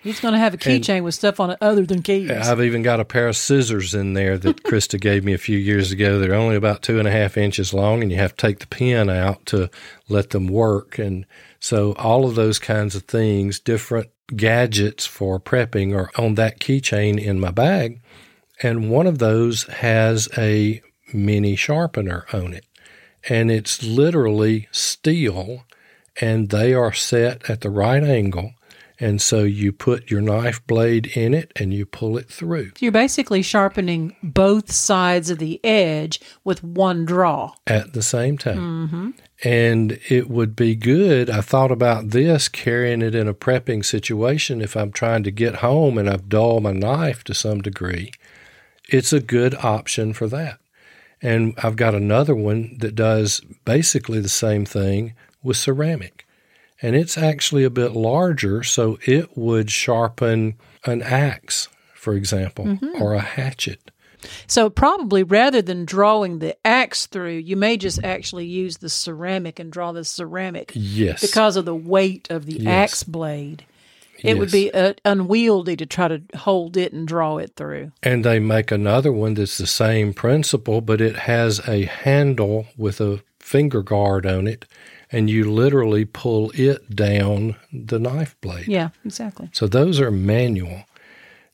he's 0.00 0.20
going 0.20 0.32
to 0.32 0.38
have 0.38 0.54
a 0.54 0.56
keychain 0.58 1.02
with 1.02 1.14
stuff 1.14 1.40
on 1.40 1.50
it 1.50 1.58
other 1.60 1.84
than 1.84 2.02
keys. 2.02 2.30
I've 2.30 2.62
even 2.62 2.82
got 2.82 3.00
a 3.00 3.04
pair 3.04 3.26
of 3.26 3.36
scissors 3.36 3.94
in 3.94 4.14
there 4.14 4.38
that 4.38 4.62
Krista 4.64 5.00
gave 5.00 5.24
me 5.24 5.32
a 5.32 5.38
few 5.38 5.58
years 5.58 5.90
ago. 5.90 6.18
They're 6.18 6.34
only 6.34 6.54
about 6.54 6.82
two 6.82 6.98
and 7.00 7.08
a 7.08 7.10
half 7.10 7.36
inches 7.36 7.74
long, 7.74 8.02
and 8.02 8.12
you 8.12 8.18
have 8.18 8.36
to 8.36 8.46
take 8.46 8.60
the 8.60 8.68
pin 8.68 9.10
out 9.10 9.44
to 9.46 9.70
let 10.08 10.30
them 10.30 10.46
work. 10.46 10.98
And 10.98 11.26
so 11.58 11.94
all 11.94 12.26
of 12.26 12.36
those 12.36 12.60
kinds 12.60 12.94
of 12.94 13.04
things, 13.04 13.58
different 13.58 14.08
gadgets 14.36 15.04
for 15.04 15.40
prepping 15.40 15.96
are 15.96 16.10
on 16.16 16.36
that 16.36 16.60
keychain 16.60 17.22
in 17.22 17.40
my 17.40 17.50
bag. 17.50 18.00
And 18.62 18.90
one 18.90 19.06
of 19.06 19.18
those 19.18 19.64
has 19.64 20.28
a 20.38 20.80
mini 21.12 21.56
sharpener 21.56 22.24
on 22.32 22.54
it. 22.54 22.66
And 23.28 23.50
it's 23.50 23.82
literally 23.82 24.68
steel, 24.70 25.64
and 26.20 26.50
they 26.50 26.74
are 26.74 26.92
set 26.92 27.48
at 27.48 27.60
the 27.60 27.70
right 27.70 28.02
angle. 28.02 28.52
And 29.00 29.20
so 29.20 29.42
you 29.42 29.72
put 29.72 30.10
your 30.10 30.20
knife 30.20 30.64
blade 30.66 31.16
in 31.16 31.34
it 31.34 31.52
and 31.56 31.74
you 31.74 31.84
pull 31.84 32.16
it 32.16 32.28
through 32.28 32.70
You're 32.78 32.92
basically 32.92 33.42
sharpening 33.42 34.14
both 34.22 34.70
sides 34.70 35.30
of 35.30 35.38
the 35.38 35.60
edge 35.64 36.20
with 36.44 36.62
one 36.62 37.04
draw. 37.04 37.54
at 37.66 37.92
the 37.92 38.02
same 38.02 38.38
time. 38.38 38.58
Mm-hmm. 38.88 39.10
And 39.42 39.98
it 40.08 40.30
would 40.30 40.54
be 40.54 40.76
good. 40.76 41.28
I 41.28 41.40
thought 41.40 41.72
about 41.72 42.10
this 42.10 42.48
carrying 42.48 43.02
it 43.02 43.16
in 43.16 43.26
a 43.26 43.34
prepping 43.34 43.84
situation 43.84 44.60
if 44.60 44.76
I'm 44.76 44.92
trying 44.92 45.24
to 45.24 45.30
get 45.32 45.56
home 45.56 45.98
and 45.98 46.08
I've 46.08 46.28
dulled 46.28 46.62
my 46.62 46.72
knife 46.72 47.24
to 47.24 47.34
some 47.34 47.60
degree. 47.60 48.12
It's 48.88 49.12
a 49.12 49.20
good 49.20 49.54
option 49.56 50.12
for 50.12 50.28
that. 50.28 50.60
And 51.20 51.54
I've 51.62 51.76
got 51.76 51.94
another 51.94 52.34
one 52.34 52.76
that 52.78 52.94
does 52.94 53.40
basically 53.64 54.20
the 54.20 54.28
same 54.28 54.64
thing 54.64 55.14
with 55.44 55.56
ceramic. 55.56 56.26
And 56.82 56.96
it's 56.96 57.16
actually 57.16 57.62
a 57.62 57.70
bit 57.70 57.92
larger, 57.92 58.64
so 58.64 58.98
it 59.06 59.36
would 59.36 59.70
sharpen 59.70 60.54
an 60.84 61.02
axe, 61.02 61.68
for 61.94 62.14
example, 62.14 62.78
or 63.00 63.14
a 63.14 63.20
hatchet. 63.20 63.90
So 64.46 64.70
probably 64.70 65.22
rather 65.22 65.62
than 65.62 65.84
drawing 65.84 66.38
the 66.40 66.56
axe 66.66 67.06
through, 67.06 67.36
you 67.36 67.56
may 67.56 67.76
just 67.76 68.02
actually 68.02 68.46
use 68.46 68.78
the 68.78 68.88
ceramic 68.88 69.58
and 69.58 69.70
draw 69.70 69.92
the 69.92 70.04
ceramic 70.04 70.72
Yes. 70.74 71.20
because 71.20 71.56
of 71.56 71.64
the 71.64 71.74
weight 71.76 72.28
of 72.30 72.46
the 72.46 72.54
Yes. 72.54 72.66
axe 72.66 73.02
blade. 73.04 73.64
It 74.22 74.38
would 74.38 74.50
be 74.50 74.72
uh, 74.72 74.94
unwieldy 75.04 75.76
to 75.76 75.84
try 75.84 76.08
to 76.08 76.22
hold 76.34 76.78
it 76.78 76.94
and 76.94 77.06
draw 77.06 77.36
it 77.36 77.52
through. 77.56 77.92
And 78.02 78.24
they 78.24 78.38
make 78.38 78.70
another 78.70 79.12
one 79.12 79.34
that's 79.34 79.58
the 79.58 79.66
same 79.66 80.14
principle, 80.14 80.80
but 80.80 81.02
it 81.02 81.16
has 81.16 81.60
a 81.68 81.84
handle 81.84 82.66
with 82.78 83.02
a 83.02 83.20
finger 83.38 83.82
guard 83.82 84.24
on 84.24 84.46
it, 84.46 84.64
and 85.10 85.30
you 85.30 85.50
literally 85.50 86.04
pull 86.04 86.50
it 86.54 86.94
down 86.94 87.56
the 87.72 87.98
knife 87.98 88.36
blade. 88.40 88.68
Yeah, 88.68 88.90
exactly. 89.04 89.50
So 89.52 89.66
those 89.66 90.00
are 90.00 90.10
manual. 90.10 90.84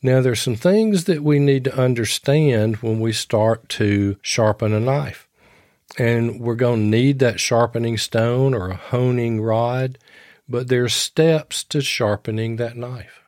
Now, 0.03 0.23
there's 0.23 0.41
some 0.41 0.57
things 0.57 1.05
that 1.05 1.23
we 1.23 1.39
need 1.39 1.65
to 1.65 1.79
understand 1.79 2.77
when 2.77 3.01
we 3.01 3.13
start 3.13 3.69
to 3.71 4.17
sharpen 4.23 4.73
a 4.73 4.81
knife. 4.81 5.29
And 5.99 6.41
we're 6.41 6.55
going 6.55 6.81
to 6.81 6.97
need 6.99 7.19
that 7.19 7.41
sharpening 7.41 7.99
stone 7.99 8.55
or 8.55 8.69
a 8.69 8.77
honing 8.77 9.41
rod, 9.41 9.99
but 10.49 10.69
there's 10.69 10.95
steps 10.95 11.65
to 11.65 11.83
sharpening 11.83 12.57
that 12.57 12.77
knife. 12.77 13.20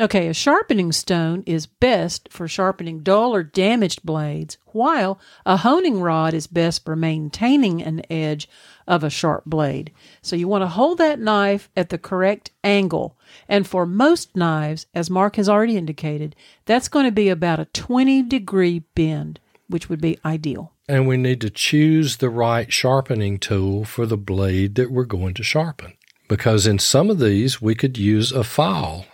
Okay, 0.00 0.28
a 0.28 0.34
sharpening 0.34 0.90
stone 0.90 1.42
is 1.44 1.66
best 1.66 2.30
for 2.30 2.48
sharpening 2.48 3.00
dull 3.00 3.34
or 3.34 3.42
damaged 3.42 4.02
blades, 4.02 4.56
while 4.68 5.20
a 5.44 5.58
honing 5.58 6.00
rod 6.00 6.32
is 6.32 6.46
best 6.46 6.86
for 6.86 6.96
maintaining 6.96 7.82
an 7.82 8.00
edge 8.10 8.48
of 8.86 9.04
a 9.04 9.10
sharp 9.10 9.44
blade. 9.44 9.92
So 10.22 10.34
you 10.34 10.48
want 10.48 10.62
to 10.62 10.68
hold 10.68 10.96
that 10.96 11.20
knife 11.20 11.68
at 11.76 11.90
the 11.90 11.98
correct 11.98 12.52
angle. 12.64 13.18
And 13.46 13.66
for 13.66 13.84
most 13.84 14.34
knives, 14.34 14.86
as 14.94 15.10
Mark 15.10 15.36
has 15.36 15.48
already 15.48 15.76
indicated, 15.76 16.36
that's 16.64 16.88
going 16.88 17.04
to 17.04 17.12
be 17.12 17.28
about 17.28 17.60
a 17.60 17.66
20 17.66 18.22
degree 18.22 18.78
bend, 18.94 19.40
which 19.68 19.90
would 19.90 20.00
be 20.00 20.18
ideal. 20.24 20.72
And 20.88 21.06
we 21.06 21.18
need 21.18 21.42
to 21.42 21.50
choose 21.50 22.16
the 22.16 22.30
right 22.30 22.72
sharpening 22.72 23.38
tool 23.38 23.84
for 23.84 24.06
the 24.06 24.16
blade 24.16 24.74
that 24.76 24.90
we're 24.90 25.04
going 25.04 25.34
to 25.34 25.42
sharpen. 25.42 25.92
Because 26.28 26.66
in 26.66 26.78
some 26.78 27.10
of 27.10 27.18
these, 27.18 27.60
we 27.60 27.74
could 27.74 27.98
use 27.98 28.32
a 28.32 28.42
file. 28.42 29.04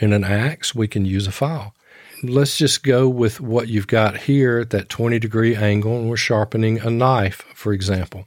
In 0.00 0.12
an 0.12 0.24
axe, 0.24 0.74
we 0.74 0.88
can 0.88 1.04
use 1.04 1.26
a 1.26 1.32
file. 1.32 1.74
Let's 2.22 2.56
just 2.56 2.82
go 2.82 3.08
with 3.08 3.40
what 3.40 3.68
you've 3.68 3.86
got 3.86 4.16
here 4.22 4.58
at 4.58 4.70
that 4.70 4.88
20 4.88 5.18
degree 5.18 5.54
angle, 5.54 5.96
and 5.96 6.08
we're 6.08 6.16
sharpening 6.16 6.78
a 6.80 6.90
knife, 6.90 7.44
for 7.54 7.72
example. 7.72 8.26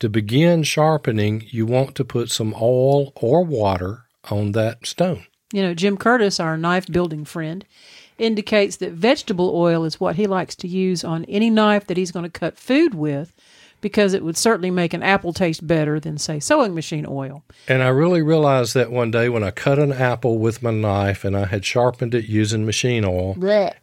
To 0.00 0.08
begin 0.08 0.62
sharpening, 0.62 1.44
you 1.48 1.66
want 1.66 1.96
to 1.96 2.04
put 2.04 2.30
some 2.30 2.54
oil 2.60 3.12
or 3.16 3.44
water 3.44 4.04
on 4.30 4.52
that 4.52 4.86
stone. 4.86 5.26
You 5.52 5.62
know, 5.62 5.74
Jim 5.74 5.96
Curtis, 5.96 6.38
our 6.38 6.56
knife 6.56 6.86
building 6.86 7.24
friend, 7.24 7.64
indicates 8.18 8.76
that 8.76 8.92
vegetable 8.92 9.50
oil 9.54 9.84
is 9.84 9.98
what 9.98 10.16
he 10.16 10.26
likes 10.26 10.54
to 10.56 10.68
use 10.68 11.02
on 11.02 11.24
any 11.24 11.50
knife 11.50 11.86
that 11.86 11.96
he's 11.96 12.12
going 12.12 12.24
to 12.24 12.30
cut 12.30 12.58
food 12.58 12.94
with 12.94 13.34
because 13.80 14.14
it 14.14 14.24
would 14.24 14.36
certainly 14.36 14.70
make 14.70 14.92
an 14.92 15.02
apple 15.02 15.32
taste 15.32 15.66
better 15.66 16.00
than, 16.00 16.18
say, 16.18 16.40
sewing 16.40 16.74
machine 16.74 17.06
oil. 17.08 17.44
And 17.66 17.82
I 17.82 17.88
really 17.88 18.22
realized 18.22 18.74
that 18.74 18.90
one 18.90 19.10
day 19.10 19.28
when 19.28 19.44
I 19.44 19.50
cut 19.50 19.78
an 19.78 19.92
apple 19.92 20.38
with 20.38 20.62
my 20.62 20.70
knife 20.70 21.24
and 21.24 21.36
I 21.36 21.46
had 21.46 21.64
sharpened 21.64 22.14
it 22.14 22.26
using 22.26 22.66
machine 22.66 23.04
oil, 23.04 23.36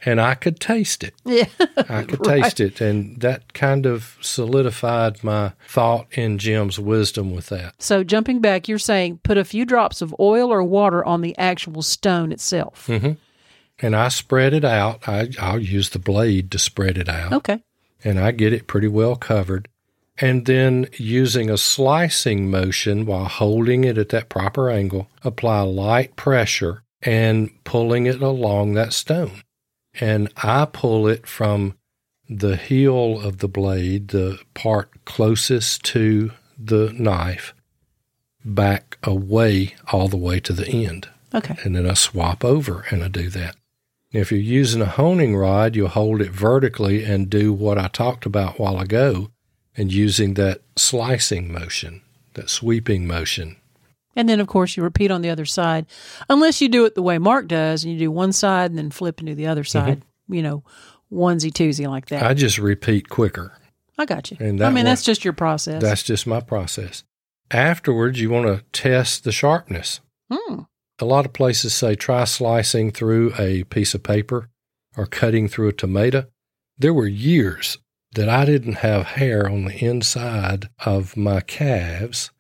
and 0.06 0.20
I 0.20 0.36
could 0.36 0.60
taste 0.60 1.04
it. 1.04 1.14
Yeah. 1.24 1.46
I 1.90 2.04
could 2.04 2.24
taste 2.24 2.60
it. 2.60 2.82
And 2.82 3.20
that 3.22 3.54
kind 3.54 3.86
of 3.86 4.18
solidified 4.22 5.24
my 5.24 5.54
thought 5.68 6.08
in 6.12 6.38
Jim's 6.38 6.80
wisdom 6.80 7.34
with 7.34 7.48
that. 7.48 7.76
so, 7.82 8.04
jumping 8.04 8.40
back, 8.40 8.68
you're 8.68 8.78
saying 8.80 9.20
put 9.24 9.38
a 9.38 9.46
few 9.46 9.66
drops 9.66 10.02
of 10.02 10.16
oil 10.20 10.52
or 10.52 10.64
water 10.64 11.04
on 11.04 11.22
the 11.22 11.38
actual 11.38 11.82
stone 11.82 12.32
itself. 12.32 12.88
Mm-hmm. 12.88 13.14
And 13.80 13.96
I 13.96 14.08
spread 14.08 14.54
it 14.54 14.64
out. 14.64 15.08
I, 15.08 15.30
I'll 15.40 15.60
use 15.60 15.90
the 15.90 16.00
blade 16.00 16.52
to 16.52 16.60
spread 16.60 16.98
it 16.98 17.10
out. 17.10 17.34
Okay. 17.34 17.62
And 18.04 18.20
I 18.20 18.32
get 18.32 18.54
it 18.54 18.68
pretty 18.68 18.88
well 18.88 19.16
covered. 19.16 19.68
And 20.18 20.46
then 20.46 20.88
using 20.94 21.50
a 21.50 21.58
slicing 21.58 22.50
motion 22.50 23.06
while 23.06 23.26
holding 23.26 23.84
it 23.84 23.98
at 23.98 24.10
that 24.10 24.30
proper 24.30 24.70
angle, 24.70 25.10
apply 25.24 25.62
light 25.62 26.16
pressure 26.16 26.84
and 27.02 27.52
pulling 27.66 28.06
it 28.06 28.22
along 28.22 28.74
that 28.74 28.94
stone. 28.94 29.42
And 30.00 30.32
I 30.38 30.66
pull 30.66 31.08
it 31.08 31.28
from 31.28 31.76
the 32.30 32.56
heel 32.56 33.20
of 33.20 33.40
the 33.40 33.48
blade, 33.48 34.10
the 34.10 34.40
part 34.54 35.06
closest 35.06 35.84
to 35.86 36.32
the 36.58 36.94
knife, 36.98 37.54
back 38.44 38.98
away 39.04 39.76
all 39.92 40.08
the 40.08 40.18
way 40.18 40.40
to 40.40 40.54
the 40.54 40.68
end. 40.68 41.10
Okay. 41.34 41.56
And 41.64 41.76
then 41.76 41.90
I 41.90 41.94
swap 41.94 42.46
over 42.46 42.86
and 42.90 43.04
I 43.04 43.10
do 43.10 43.30
that. 43.32 43.56
If 44.12 44.32
you're 44.32 44.40
using 44.40 44.82
a 44.82 44.86
honing 44.86 45.36
rod, 45.36 45.76
you'll 45.76 45.90
hold 45.90 46.22
it 46.22 46.32
vertically 46.32 47.04
and 47.04 47.30
do 47.30 47.52
what 47.52 47.78
I 47.78 47.90
talked 47.90 48.26
about 48.26 48.58
a 48.58 48.62
while 48.62 48.80
ago 48.80 49.30
and 49.78 49.92
using 49.92 50.36
that 50.36 50.62
slicing 50.76 51.52
motion, 51.52 52.02
that 52.34 52.50
sweeping 52.50 53.08
motion. 53.08 53.58
And 54.16 54.30
then, 54.30 54.40
of 54.40 54.48
course, 54.48 54.78
you 54.78 54.84
repeat 54.84 55.12
on 55.12 55.22
the 55.22 55.30
other 55.30 55.46
side, 55.46 55.86
unless 56.30 56.62
you 56.62 56.70
do 56.70 56.86
it 56.86 56.96
the 56.96 57.02
way 57.02 57.18
Mark 57.18 57.48
does 57.48 57.84
and 57.84 57.92
you 57.92 58.00
do 58.00 58.12
one 58.12 58.32
side 58.32 58.72
and 58.72 58.78
then 58.78 58.90
flip 58.92 59.20
and 59.20 59.28
do 59.28 59.36
the 59.36 59.48
other 59.48 59.66
side, 59.66 60.04
you 60.30 60.42
know, 60.42 60.64
onesie 61.12 61.52
twosie 61.52 61.88
like 61.88 62.08
that. 62.08 62.24
I 62.24 62.34
just 62.34 62.58
repeat 62.58 63.10
quicker. 63.10 63.52
I 63.98 64.06
got 64.06 64.32
you. 64.32 64.38
And 64.40 64.62
I 64.62 64.68
mean, 64.68 64.76
one- 64.76 64.86
that's 64.86 65.04
just 65.04 65.24
your 65.26 65.34
process. 65.34 65.82
That's 65.82 66.04
just 66.04 66.26
my 66.28 66.40
process. 66.40 67.04
Afterwards, 67.52 68.20
you 68.20 68.30
want 68.30 68.48
to 68.48 68.64
test 68.72 69.24
the 69.24 69.32
sharpness. 69.32 70.00
Hmm. 70.32 70.62
A 71.00 71.06
lot 71.06 71.26
of 71.26 71.34
places 71.34 71.74
say 71.74 71.96
try 71.96 72.24
slicing 72.24 72.92
through 72.92 73.34
a 73.38 73.66
piece 73.66 73.94
of 73.94 74.02
paper 74.02 74.50
or 74.98 75.06
cutting 75.06 75.48
through 75.50 75.68
a 75.68 75.74
tomato. 75.74 76.26
There 76.78 76.94
were 76.94 77.08
years 77.08 77.78
that 78.16 78.28
I 78.30 78.46
didn't 78.46 78.76
have 78.76 79.06
hair 79.06 79.48
on 79.50 79.66
the 79.66 79.86
inside 79.86 80.70
of 80.86 81.16
my 81.16 81.42
calves 81.42 82.32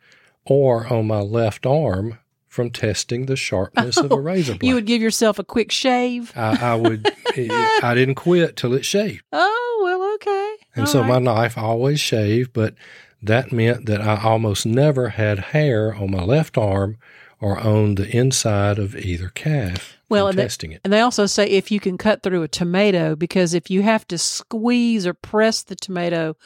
or 0.45 0.91
on 0.91 1.07
my 1.07 1.19
left 1.19 1.65
arm 1.65 2.19
from 2.47 2.69
testing 2.71 3.25
the 3.25 3.35
sharpness 3.35 3.97
of 3.97 4.11
a 4.11 4.13
oh, 4.13 4.17
razor 4.17 4.55
blade. 4.55 4.67
You 4.67 4.75
would 4.75 4.85
give 4.85 5.01
yourself 5.01 5.37
a 5.39 5.43
quick 5.43 5.71
shave. 5.71 6.31
I, 6.35 6.71
I 6.71 6.75
would. 6.75 7.05
I 7.37 7.93
didn't 7.93 8.15
quit 8.15 8.55
till 8.55 8.73
it 8.73 8.85
shaved, 8.85 9.23
Oh, 9.33 9.81
well, 9.83 10.13
okay. 10.15 10.55
and 10.75 10.85
All 10.85 10.91
so 10.91 11.03
my 11.03 11.15
right. 11.15 11.21
knife 11.23 11.57
always 11.57 11.99
shaved. 11.99 12.53
But 12.53 12.75
that 13.21 13.51
meant 13.51 13.85
that 13.87 13.99
I 14.01 14.21
almost 14.23 14.65
never 14.65 15.09
had 15.09 15.39
hair 15.39 15.93
on 15.93 16.11
my 16.11 16.23
left 16.23 16.57
arm 16.57 16.97
or 17.41 17.59
on 17.59 17.95
the 17.95 18.07
inside 18.15 18.79
of 18.79 18.95
either 18.95 19.29
calf. 19.29 19.97
Well, 20.09 20.27
and, 20.27 20.37
they, 20.37 20.43
testing 20.43 20.71
it. 20.71 20.81
and 20.83 20.93
they 20.93 21.01
also 21.01 21.25
say 21.25 21.47
if 21.47 21.71
you 21.71 21.79
can 21.79 21.97
cut 21.97 22.23
through 22.23 22.43
a 22.43 22.47
tomato, 22.47 23.15
because 23.15 23.53
if 23.53 23.69
you 23.69 23.81
have 23.81 24.07
to 24.07 24.17
squeeze 24.17 25.05
or 25.07 25.13
press 25.13 25.63
the 25.63 25.75
tomato 25.75 26.37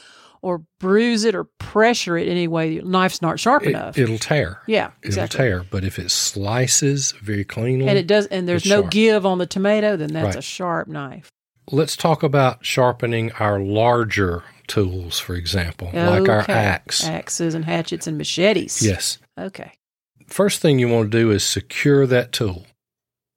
or 0.42 0.64
bruise 0.80 1.26
it 1.26 1.36
or 1.36 1.44
pressure 1.44 2.18
it 2.18 2.30
anyway, 2.30 2.72
your 2.76 2.86
knife's 2.86 3.22
not 3.22 3.38
sharp 3.40 3.64
enough. 3.64 3.98
It, 3.98 4.08
will 4.08 4.18
tear. 4.18 4.62
yeah, 4.68 4.92
It'll 5.04 5.28
tear. 5.28 5.66
But 5.70 5.84
if 5.84 6.00
it 6.00 6.10
slices 6.12 7.12
very 7.22 7.44
cleanly, 7.44 7.88
And 7.90 7.98
it 7.98 8.08
does, 8.08 8.26
and 8.28 8.48
there's 8.48 8.66
no 8.66 8.82
sharp. 8.82 8.92
give 8.92 9.26
on 9.26 9.38
the 9.38 9.46
tomato, 9.46 9.98
then 9.98 10.14
that's 10.14 10.26
Right. 10.28 10.36
a 10.38 10.42
sharp 10.42 10.88
knife. 10.88 11.30
let's 11.72 11.96
talk 11.98 12.24
about 12.24 12.66
sharpening 12.66 13.32
our 13.34 13.60
larger 13.60 14.44
tools, 14.68 15.20
for 15.20 15.36
example, 15.36 15.90
like 15.94 16.28
our 16.30 16.42
Okay. 16.42 16.54
axe. 16.54 17.06
axes 17.06 17.54
and 17.54 17.66
hatchets 17.66 18.08
and 18.08 18.18
machetes. 18.18 18.82
Yes. 18.82 19.18
Okay. 19.38 19.74
First 20.30 20.62
thing 20.62 20.80
you 20.80 20.88
want 20.88 21.12
to 21.12 21.18
do 21.18 21.32
is 21.32 21.44
secure 21.44 22.06
that 22.08 22.32
tool. 22.32 22.66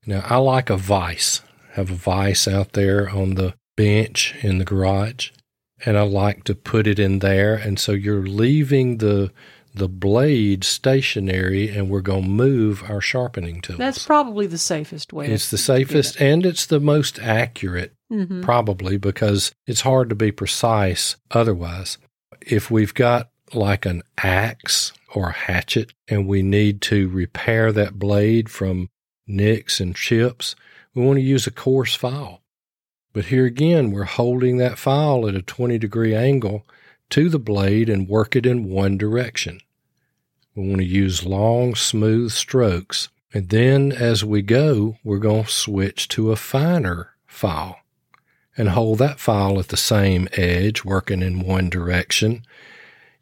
Now, 0.06 0.24
I 0.24 0.36
like 0.36 0.70
a 0.70 0.76
vise. 0.76 1.42
Have 1.72 1.90
a 1.90 1.94
vise 1.94 2.46
out 2.46 2.72
there 2.72 3.08
on 3.08 3.34
the 3.34 3.54
bench 3.76 4.34
in 4.42 4.58
the 4.58 4.64
garage, 4.64 5.30
and 5.86 5.96
I 5.96 6.02
like 6.02 6.44
to 6.44 6.54
put 6.54 6.86
it 6.86 6.98
in 6.98 7.20
there. 7.20 7.54
And 7.54 7.78
so 7.78 7.92
you're 7.92 8.26
leaving 8.26 8.98
the 8.98 9.32
the 9.74 9.88
blade 9.88 10.64
stationary 10.64 11.70
and 11.70 11.88
we're 11.88 12.02
going 12.02 12.24
to 12.24 12.28
move 12.28 12.84
our 12.90 13.00
sharpening 13.00 13.60
tool. 13.62 13.78
That's 13.78 14.04
probably 14.04 14.46
the 14.46 14.58
safest 14.58 15.12
way. 15.12 15.26
It's 15.28 15.50
the 15.50 15.58
safest 15.58 16.20
and 16.20 16.44
it's 16.44 16.66
the 16.66 16.80
most 16.80 17.18
accurate, 17.18 17.94
mm-hmm. 18.12 18.42
probably, 18.42 18.98
because 18.98 19.52
it's 19.66 19.80
hard 19.80 20.10
to 20.10 20.14
be 20.14 20.30
precise 20.30 21.16
otherwise. 21.30 21.96
If 22.42 22.70
we've 22.70 22.92
got 22.92 23.30
like 23.54 23.86
an 23.86 24.02
axe 24.18 24.92
or 25.14 25.28
a 25.28 25.32
hatchet 25.32 25.92
and 26.08 26.26
we 26.26 26.42
need 26.42 26.80
to 26.82 27.08
repair 27.08 27.72
that 27.72 27.98
blade 27.98 28.48
from 28.48 28.88
nicks 29.26 29.80
and 29.80 29.94
chips, 29.94 30.54
we 30.94 31.04
want 31.04 31.18
to 31.18 31.22
use 31.22 31.46
a 31.46 31.50
coarse 31.50 31.94
file. 31.94 32.42
But 33.12 33.26
here 33.26 33.44
again, 33.44 33.90
we're 33.90 34.04
holding 34.04 34.56
that 34.56 34.78
file 34.78 35.28
at 35.28 35.34
a 35.34 35.42
20 35.42 35.78
degree 35.78 36.14
angle 36.14 36.66
to 37.10 37.28
the 37.28 37.38
blade 37.38 37.88
and 37.88 38.08
work 38.08 38.34
it 38.34 38.46
in 38.46 38.70
one 38.70 38.96
direction. 38.96 39.60
We 40.54 40.68
want 40.68 40.80
to 40.80 40.86
use 40.86 41.24
long, 41.24 41.74
smooth 41.74 42.32
strokes. 42.32 43.08
And 43.34 43.48
then 43.48 43.92
as 43.92 44.24
we 44.24 44.42
go, 44.42 44.96
we're 45.02 45.18
going 45.18 45.44
to 45.44 45.50
switch 45.50 46.08
to 46.08 46.30
a 46.30 46.36
finer 46.36 47.10
file 47.26 47.78
and 48.56 48.70
hold 48.70 48.98
that 48.98 49.18
file 49.18 49.58
at 49.58 49.68
the 49.68 49.76
same 49.76 50.28
edge, 50.34 50.84
working 50.84 51.22
in 51.22 51.40
one 51.40 51.70
direction, 51.70 52.44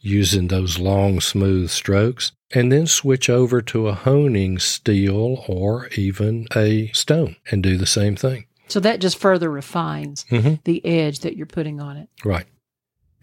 using 0.01 0.49
those 0.49 0.79
long, 0.79 1.21
smooth 1.21 1.71
strokes, 1.71 2.33
and 2.53 2.73
then 2.73 2.87
switch 2.87 3.31
over 3.31 3.63
to 3.63 3.89
a 3.89 3.95
honing 3.95 4.59
steel 4.59 5.45
or 5.47 5.89
even 5.97 6.47
a 6.55 6.89
stone 6.89 7.37
and 7.51 7.63
do 7.63 7.77
the 7.77 7.87
same 7.87 8.17
thing. 8.17 8.47
So 8.69 8.81
that 8.81 9.01
just 9.01 9.19
further 9.19 9.51
refines 9.51 10.25
mm-hmm. 10.31 10.55
the 10.65 10.85
edge 10.85 11.21
that 11.21 11.37
you're 11.37 11.47
putting 11.47 11.81
on 11.81 11.97
it. 11.97 12.09
Right. 12.25 12.47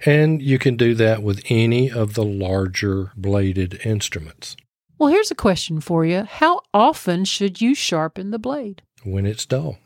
And 0.06 0.42
you 0.42 0.60
can 0.60 0.76
do 0.76 0.94
that 0.96 1.24
with 1.24 1.44
any 1.50 1.90
of 1.90 2.14
the 2.14 2.24
larger 2.24 3.12
bladed 3.16 3.80
instruments. 3.86 4.56
Well, 5.00 5.10
here's 5.10 5.32
a 5.32 5.36
question 5.36 5.80
for 5.80 6.06
you. 6.06 6.24
How 6.24 6.62
often 6.74 7.26
should 7.26 7.62
you 7.62 7.76
sharpen 7.76 8.32
the 8.32 8.40
blade? 8.40 8.82
When 9.04 9.26
it's 9.26 9.46
dull. 9.46 9.78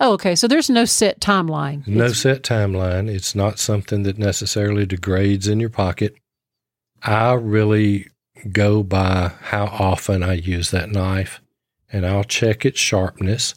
Oh, 0.00 0.12
okay. 0.14 0.34
So 0.34 0.48
there's 0.48 0.70
no 0.70 0.84
set 0.84 1.20
timeline. 1.20 1.86
No 1.86 2.04
it's- 2.04 2.20
set 2.20 2.42
timeline. 2.42 3.08
It's 3.08 3.34
not 3.34 3.58
something 3.58 4.02
that 4.02 4.18
necessarily 4.18 4.86
degrades 4.86 5.48
in 5.48 5.60
your 5.60 5.70
pocket. 5.70 6.14
I 7.02 7.32
really 7.34 8.08
go 8.50 8.82
by 8.82 9.32
how 9.40 9.66
often 9.66 10.22
I 10.22 10.34
use 10.34 10.70
that 10.70 10.90
knife, 10.90 11.40
and 11.92 12.06
I'll 12.06 12.24
check 12.24 12.64
its 12.64 12.80
sharpness. 12.80 13.54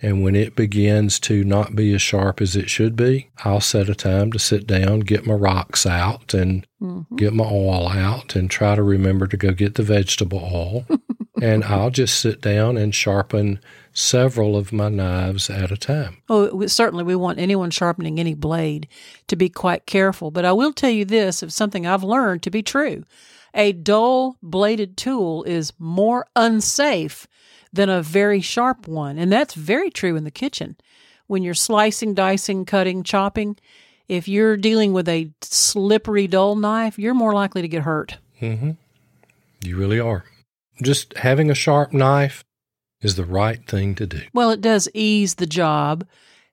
And 0.00 0.22
when 0.22 0.36
it 0.36 0.54
begins 0.54 1.18
to 1.20 1.42
not 1.42 1.74
be 1.74 1.92
as 1.92 2.00
sharp 2.00 2.40
as 2.40 2.54
it 2.54 2.70
should 2.70 2.94
be, 2.94 3.30
I'll 3.44 3.60
set 3.60 3.88
a 3.88 3.96
time 3.96 4.30
to 4.30 4.38
sit 4.38 4.64
down, 4.66 5.00
get 5.00 5.26
my 5.26 5.34
rocks 5.34 5.86
out, 5.86 6.34
and 6.34 6.64
mm-hmm. 6.80 7.16
get 7.16 7.32
my 7.32 7.44
oil 7.44 7.88
out, 7.88 8.36
and 8.36 8.48
try 8.48 8.76
to 8.76 8.82
remember 8.82 9.26
to 9.26 9.36
go 9.36 9.50
get 9.52 9.74
the 9.74 9.82
vegetable 9.82 10.38
oil. 10.38 10.86
and 11.42 11.64
I'll 11.64 11.90
just 11.90 12.20
sit 12.20 12.40
down 12.40 12.76
and 12.76 12.94
sharpen 12.94 13.60
several 13.92 14.56
of 14.56 14.72
my 14.72 14.88
knives 14.88 15.50
at 15.50 15.70
a 15.72 15.76
time. 15.76 16.18
Oh, 16.28 16.66
certainly 16.66 17.04
we 17.04 17.16
want 17.16 17.38
anyone 17.38 17.70
sharpening 17.70 18.20
any 18.20 18.34
blade 18.34 18.86
to 19.26 19.36
be 19.36 19.48
quite 19.48 19.86
careful. 19.86 20.30
But 20.30 20.44
I 20.44 20.52
will 20.52 20.72
tell 20.72 20.90
you 20.90 21.04
this 21.04 21.42
of 21.42 21.52
something 21.52 21.86
I've 21.86 22.04
learned 22.04 22.42
to 22.44 22.50
be 22.50 22.62
true. 22.62 23.04
A 23.54 23.72
dull 23.72 24.36
bladed 24.42 24.96
tool 24.96 25.42
is 25.44 25.72
more 25.78 26.26
unsafe 26.36 27.26
than 27.72 27.88
a 27.88 28.02
very 28.02 28.40
sharp 28.40 28.86
one. 28.86 29.18
And 29.18 29.32
that's 29.32 29.54
very 29.54 29.90
true 29.90 30.16
in 30.16 30.24
the 30.24 30.30
kitchen. 30.30 30.76
When 31.26 31.42
you're 31.42 31.54
slicing, 31.54 32.14
dicing, 32.14 32.64
cutting, 32.64 33.02
chopping, 33.02 33.56
if 34.06 34.28
you're 34.28 34.56
dealing 34.56 34.92
with 34.92 35.08
a 35.08 35.30
slippery, 35.42 36.26
dull 36.26 36.56
knife, 36.56 36.98
you're 36.98 37.14
more 37.14 37.34
likely 37.34 37.62
to 37.62 37.68
get 37.68 37.82
hurt. 37.82 38.18
Mm-hmm. 38.40 38.70
You 39.64 39.76
really 39.76 40.00
are. 40.00 40.24
Just 40.82 41.16
having 41.18 41.50
a 41.50 41.54
sharp 41.54 41.92
knife 41.92 42.44
is 43.00 43.16
the 43.16 43.24
right 43.24 43.64
thing 43.66 43.94
to 43.96 44.06
do. 44.06 44.22
Well, 44.32 44.50
it 44.50 44.60
does 44.60 44.88
ease 44.94 45.36
the 45.36 45.46
job 45.46 46.06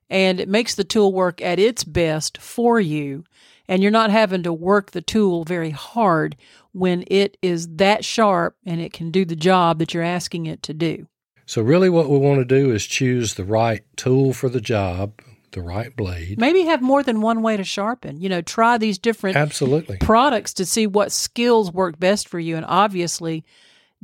and 0.08 0.40
it 0.40 0.48
makes 0.48 0.74
the 0.74 0.84
tool 0.84 1.12
work 1.12 1.40
at 1.42 1.58
its 1.58 1.84
best 1.84 2.38
for 2.38 2.78
you. 2.80 3.24
And 3.68 3.82
you're 3.82 3.90
not 3.90 4.10
having 4.10 4.44
to 4.44 4.52
work 4.52 4.92
the 4.92 5.02
tool 5.02 5.42
very 5.42 5.70
hard 5.70 6.36
when 6.72 7.04
it 7.08 7.36
is 7.42 7.66
that 7.76 8.04
sharp 8.04 8.56
and 8.64 8.80
it 8.80 8.92
can 8.92 9.10
do 9.10 9.24
the 9.24 9.34
job 9.34 9.80
that 9.80 9.92
you're 9.92 10.04
asking 10.04 10.46
it 10.46 10.62
to 10.64 10.74
do. 10.74 11.08
So, 11.46 11.62
really, 11.62 11.88
what 11.88 12.08
we 12.08 12.18
want 12.18 12.40
to 12.40 12.44
do 12.44 12.72
is 12.72 12.84
choose 12.84 13.34
the 13.34 13.44
right 13.44 13.82
tool 13.96 14.32
for 14.32 14.48
the 14.48 14.60
job, 14.60 15.20
the 15.52 15.62
right 15.62 15.94
blade. 15.94 16.38
Maybe 16.38 16.62
have 16.62 16.82
more 16.82 17.02
than 17.02 17.20
one 17.20 17.40
way 17.40 17.56
to 17.56 17.64
sharpen. 17.64 18.20
You 18.20 18.28
know, 18.28 18.42
try 18.42 18.78
these 18.78 18.98
different 18.98 19.36
absolutely 19.36 19.96
products 19.98 20.52
to 20.54 20.66
see 20.66 20.86
what 20.86 21.12
skills 21.12 21.72
work 21.72 21.98
best 21.98 22.28
for 22.28 22.40
you. 22.40 22.56
And 22.56 22.66
obviously, 22.66 23.44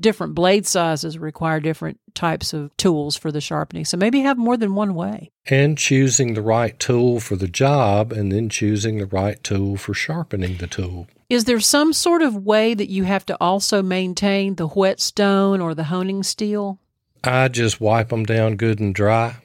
different 0.02 0.34
blade 0.34 0.66
sizes 0.66 1.18
require 1.18 1.60
different 1.60 1.98
types 2.14 2.52
of 2.52 2.76
tools 2.76 3.16
for 3.16 3.32
the 3.32 3.40
sharpening. 3.40 3.84
So 3.86 3.96
maybe 3.96 4.20
have 4.20 4.36
more 4.36 4.56
than 4.56 4.74
one 4.74 4.94
way. 4.94 5.30
And 5.46 5.78
choosing 5.78 6.34
the 6.34 6.42
right 6.42 6.78
tool 6.78 7.20
for 7.20 7.36
the 7.36 7.48
job 7.48 8.12
and 8.12 8.30
then 8.30 8.48
choosing 8.48 8.98
the 8.98 9.06
right 9.06 9.42
tool 9.42 9.76
for 9.76 9.94
sharpening 9.94 10.58
the 10.58 10.66
tool. 10.66 11.06
Is 11.30 11.44
there 11.44 11.60
some 11.60 11.94
sort 11.94 12.20
of 12.20 12.36
way 12.36 12.74
that 12.74 12.90
you 12.90 13.04
have 13.04 13.24
to 13.26 13.36
also 13.40 13.82
maintain 13.82 14.56
the 14.56 14.68
whetstone 14.68 15.62
or 15.62 15.74
the 15.74 15.84
honing 15.84 16.22
steel? 16.22 16.78
I 17.24 17.48
just 17.48 17.80
wipe 17.80 18.10
them 18.10 18.24
down 18.24 18.56
good 18.56 18.80
and 18.80 18.94
dry, 18.94 19.36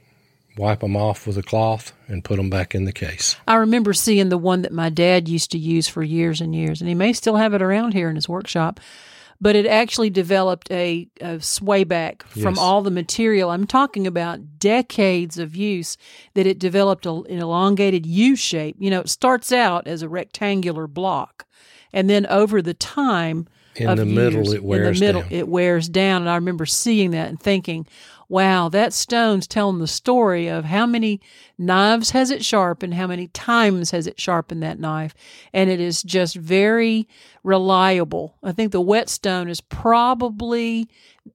wipe 0.58 0.82
them 0.82 0.98
off 0.98 1.26
with 1.26 1.38
a 1.38 1.44
cloth, 1.44 1.94
and 2.08 2.26
put 2.26 2.38
them 2.38 2.50
back 2.50 2.76
in 2.76 2.84
the 2.84 2.92
case. 2.92 3.38
I 3.48 3.56
remember 3.56 3.94
seeing 3.94 4.30
the 4.30 4.38
one 4.38 4.64
that 4.64 4.74
my 4.74 4.90
dad 4.90 5.30
used 5.30 5.52
to 5.52 5.58
use 5.58 5.88
for 5.88 6.04
years 6.04 6.42
and 6.42 6.54
years, 6.54 6.82
and 6.82 6.90
he 6.90 6.96
may 6.96 7.14
still 7.14 7.38
have 7.38 7.54
it 7.54 7.62
around 7.62 7.94
here 7.94 8.10
in 8.10 8.16
his 8.16 8.28
workshop 8.28 8.82
but 9.40 9.56
it 9.56 9.66
actually 9.66 10.10
developed 10.10 10.72
a, 10.72 11.08
a 11.22 11.40
sway 11.40 11.84
back 11.84 12.24
from 12.28 12.56
yes. 12.56 12.58
all 12.60 12.82
the 12.82 12.92
material. 12.92 13.50
I'm 13.50 13.68
talking 13.68 14.08
about 14.08 14.60
decades 14.60 15.38
of 15.38 15.56
use 15.56 15.98
that 16.34 16.48
it 16.48 16.60
developed 16.60 17.06
a, 17.06 17.12
an 17.12 17.40
elongated 17.40 18.06
U 18.06 18.36
shape. 18.36 18.76
You 18.80 18.90
know, 18.90 19.02
it 19.02 19.10
starts 19.10 19.52
out 19.52 19.88
as 19.88 20.02
a 20.02 20.10
rectangular 20.10 20.88
block, 20.88 21.46
and 21.94 22.10
then 22.10 22.26
over 22.28 22.62
the 22.62 22.74
time 22.74 23.48
in 23.76 23.96
the 23.96 24.06
years, 24.06 24.36
middle 24.36 24.54
it 24.54 24.64
wears 24.64 24.88
in 24.88 24.94
the 24.94 25.00
middle 25.00 25.22
down. 25.22 25.32
it 25.32 25.48
wears 25.48 25.90
down. 25.90 26.22
And 26.24 26.30
I 26.30 26.36
remember 26.36 26.66
seeing 26.66 27.12
that 27.12 27.30
and 27.30 27.40
thinking, 27.40 27.88
wow, 28.30 28.68
that 28.70 28.94
stone's 28.94 29.48
telling 29.48 29.80
the 29.80 29.88
story 29.88 30.48
of 30.48 30.66
how 30.66 30.86
many 30.86 31.22
knives 31.58 32.12
has 32.12 32.30
it 32.30 32.44
sharpened, 32.44 32.94
how 32.94 33.08
many 33.08 33.28
times 33.30 33.92
has 33.92 34.08
it 34.08 34.20
sharpened 34.20 34.62
that 34.64 34.80
knife. 34.80 35.14
And 35.54 35.70
it 35.70 35.80
is 35.80 36.04
just 36.04 36.36
very 36.36 37.08
reliable. 37.44 38.38
I 38.44 38.52
think 38.52 38.72
the 38.72 38.82
whetstone 38.82 39.48
is 39.50 39.62
probably 39.62 40.90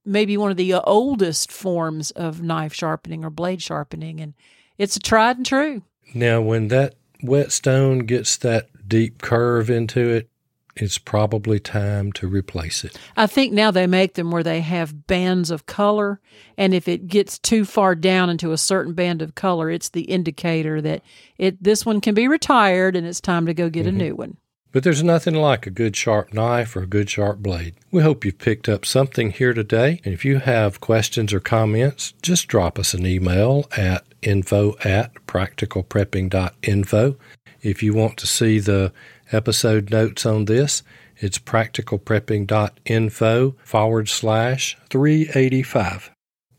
maybe 0.04 0.36
one 0.36 0.50
of 0.50 0.56
the 0.56 0.74
oldest 0.74 1.50
forms 1.50 2.10
of 2.12 2.42
knife 2.42 2.74
sharpening 2.74 3.24
or 3.24 3.30
blade 3.30 3.62
sharpening. 3.62 4.20
And 4.20 4.34
it's 4.76 4.96
a 4.96 5.00
tried 5.00 5.38
and 5.38 5.46
true. 5.46 5.82
Now, 6.14 6.40
when 6.42 6.68
that 6.68 6.94
whetstone 7.22 8.00
gets 8.00 8.36
that 8.38 8.68
deep 8.86 9.22
curve 9.22 9.70
into 9.70 10.10
it, 10.10 10.28
it's 10.76 10.98
probably 10.98 11.58
time 11.58 12.12
to 12.12 12.26
replace 12.26 12.84
it. 12.84 12.98
I 13.16 13.26
think 13.26 13.52
now 13.52 13.70
they 13.70 13.86
make 13.86 14.14
them 14.14 14.30
where 14.30 14.42
they 14.42 14.60
have 14.60 15.06
bands 15.06 15.50
of 15.50 15.66
color, 15.66 16.20
and 16.56 16.74
if 16.74 16.88
it 16.88 17.08
gets 17.08 17.38
too 17.38 17.64
far 17.64 17.94
down 17.94 18.30
into 18.30 18.52
a 18.52 18.58
certain 18.58 18.94
band 18.94 19.22
of 19.22 19.34
color, 19.34 19.70
it's 19.70 19.90
the 19.90 20.02
indicator 20.02 20.80
that 20.80 21.02
it 21.38 21.62
this 21.62 21.84
one 21.84 22.00
can 22.00 22.14
be 22.14 22.28
retired 22.28 22.96
and 22.96 23.06
it's 23.06 23.20
time 23.20 23.46
to 23.46 23.54
go 23.54 23.68
get 23.68 23.86
mm-hmm. 23.86 24.00
a 24.00 24.04
new 24.04 24.14
one. 24.14 24.36
But 24.72 24.84
there's 24.84 25.02
nothing 25.02 25.34
like 25.34 25.66
a 25.66 25.70
good 25.70 25.94
sharp 25.94 26.32
knife 26.32 26.74
or 26.74 26.82
a 26.82 26.86
good 26.86 27.10
sharp 27.10 27.40
blade. 27.40 27.74
We 27.90 28.00
hope 28.02 28.24
you've 28.24 28.38
picked 28.38 28.70
up 28.70 28.86
something 28.86 29.30
here 29.30 29.52
today. 29.52 30.00
And 30.02 30.14
if 30.14 30.24
you 30.24 30.38
have 30.38 30.80
questions 30.80 31.34
or 31.34 31.40
comments, 31.40 32.14
just 32.22 32.48
drop 32.48 32.78
us 32.78 32.94
an 32.94 33.06
email 33.06 33.68
at 33.76 34.04
info 34.22 34.76
at 34.82 35.12
practicalprepping.info. 35.26 37.16
If 37.62 37.82
you 37.82 37.94
want 37.94 38.18
to 38.18 38.26
see 38.26 38.58
the 38.58 38.92
episode 39.30 39.90
notes 39.90 40.26
on 40.26 40.44
this, 40.46 40.82
it's 41.16 41.38
practicalprepping.info 41.38 43.56
forward 43.64 44.08
slash 44.08 44.76
385. 44.90 46.10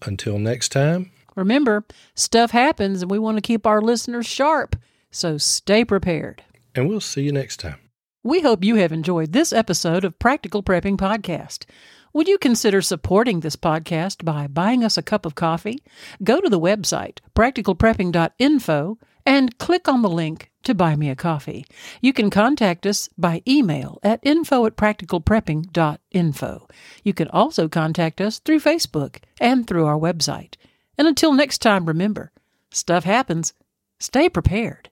Until 0.06 0.40
next 0.40 0.70
time. 0.70 1.12
Remember, 1.36 1.84
stuff 2.16 2.52
happens 2.52 3.02
and 3.02 3.12
we 3.12 3.20
want 3.20 3.36
to 3.38 3.42
keep 3.42 3.68
our 3.68 3.82
listeners 3.82 4.26
sharp, 4.26 4.78
so 5.12 5.38
stay 5.38 5.84
prepared. 5.84 6.42
And 6.76 6.88
we'll 6.88 7.02
see 7.02 7.24
you 7.24 7.34
next 7.34 7.58
time. 7.58 7.80
We 8.24 8.42
hope 8.42 8.64
you 8.64 8.76
have 8.76 8.94
enjoyed 8.94 9.34
this 9.34 9.52
episode 9.52 10.06
of 10.06 10.20
Practical 10.20 10.64
Prepping 10.64 10.96
Podcast. 10.96 11.66
Would 12.14 12.30
you 12.30 12.38
consider 12.38 12.82
supporting 12.82 13.42
this 13.42 13.56
podcast 13.56 14.24
by 14.24 14.46
buying 14.48 14.84
us 14.84 14.98
a 14.98 15.02
cup 15.02 15.26
of 15.26 15.34
coffee? 15.36 15.80
Go 16.24 16.40
to 16.40 16.48
the 16.48 16.60
website, 16.60 17.18
practicalprepping.info, 17.36 19.00
and 19.26 19.58
click 19.58 19.88
on 19.88 20.02
the 20.02 20.10
link 20.10 20.52
to 20.64 20.74
buy 20.74 20.96
me 20.96 21.10
a 21.10 21.16
coffee. 21.16 21.66
You 22.02 22.14
can 22.14 22.30
contact 22.30 22.86
us 22.86 23.10
by 23.18 23.42
email 23.48 24.00
at 24.04 24.20
info 24.24 24.66
at 24.66 24.76
practicalprepping.info. 24.78 26.68
You 27.04 27.14
can 27.14 27.28
also 27.30 27.68
contact 27.68 28.22
us 28.22 28.40
through 28.40 28.60
Facebook 28.60 29.18
and 29.40 29.68
through 29.68 29.86
our 29.86 29.98
website. 29.98 30.56
And 30.98 31.08
until 31.08 31.34
next 31.34 31.60
time, 31.60 31.86
remember 31.86 32.32
stuff 32.72 33.04
happens. 33.04 33.54
Stay 34.00 34.30
prepared. 34.30 34.90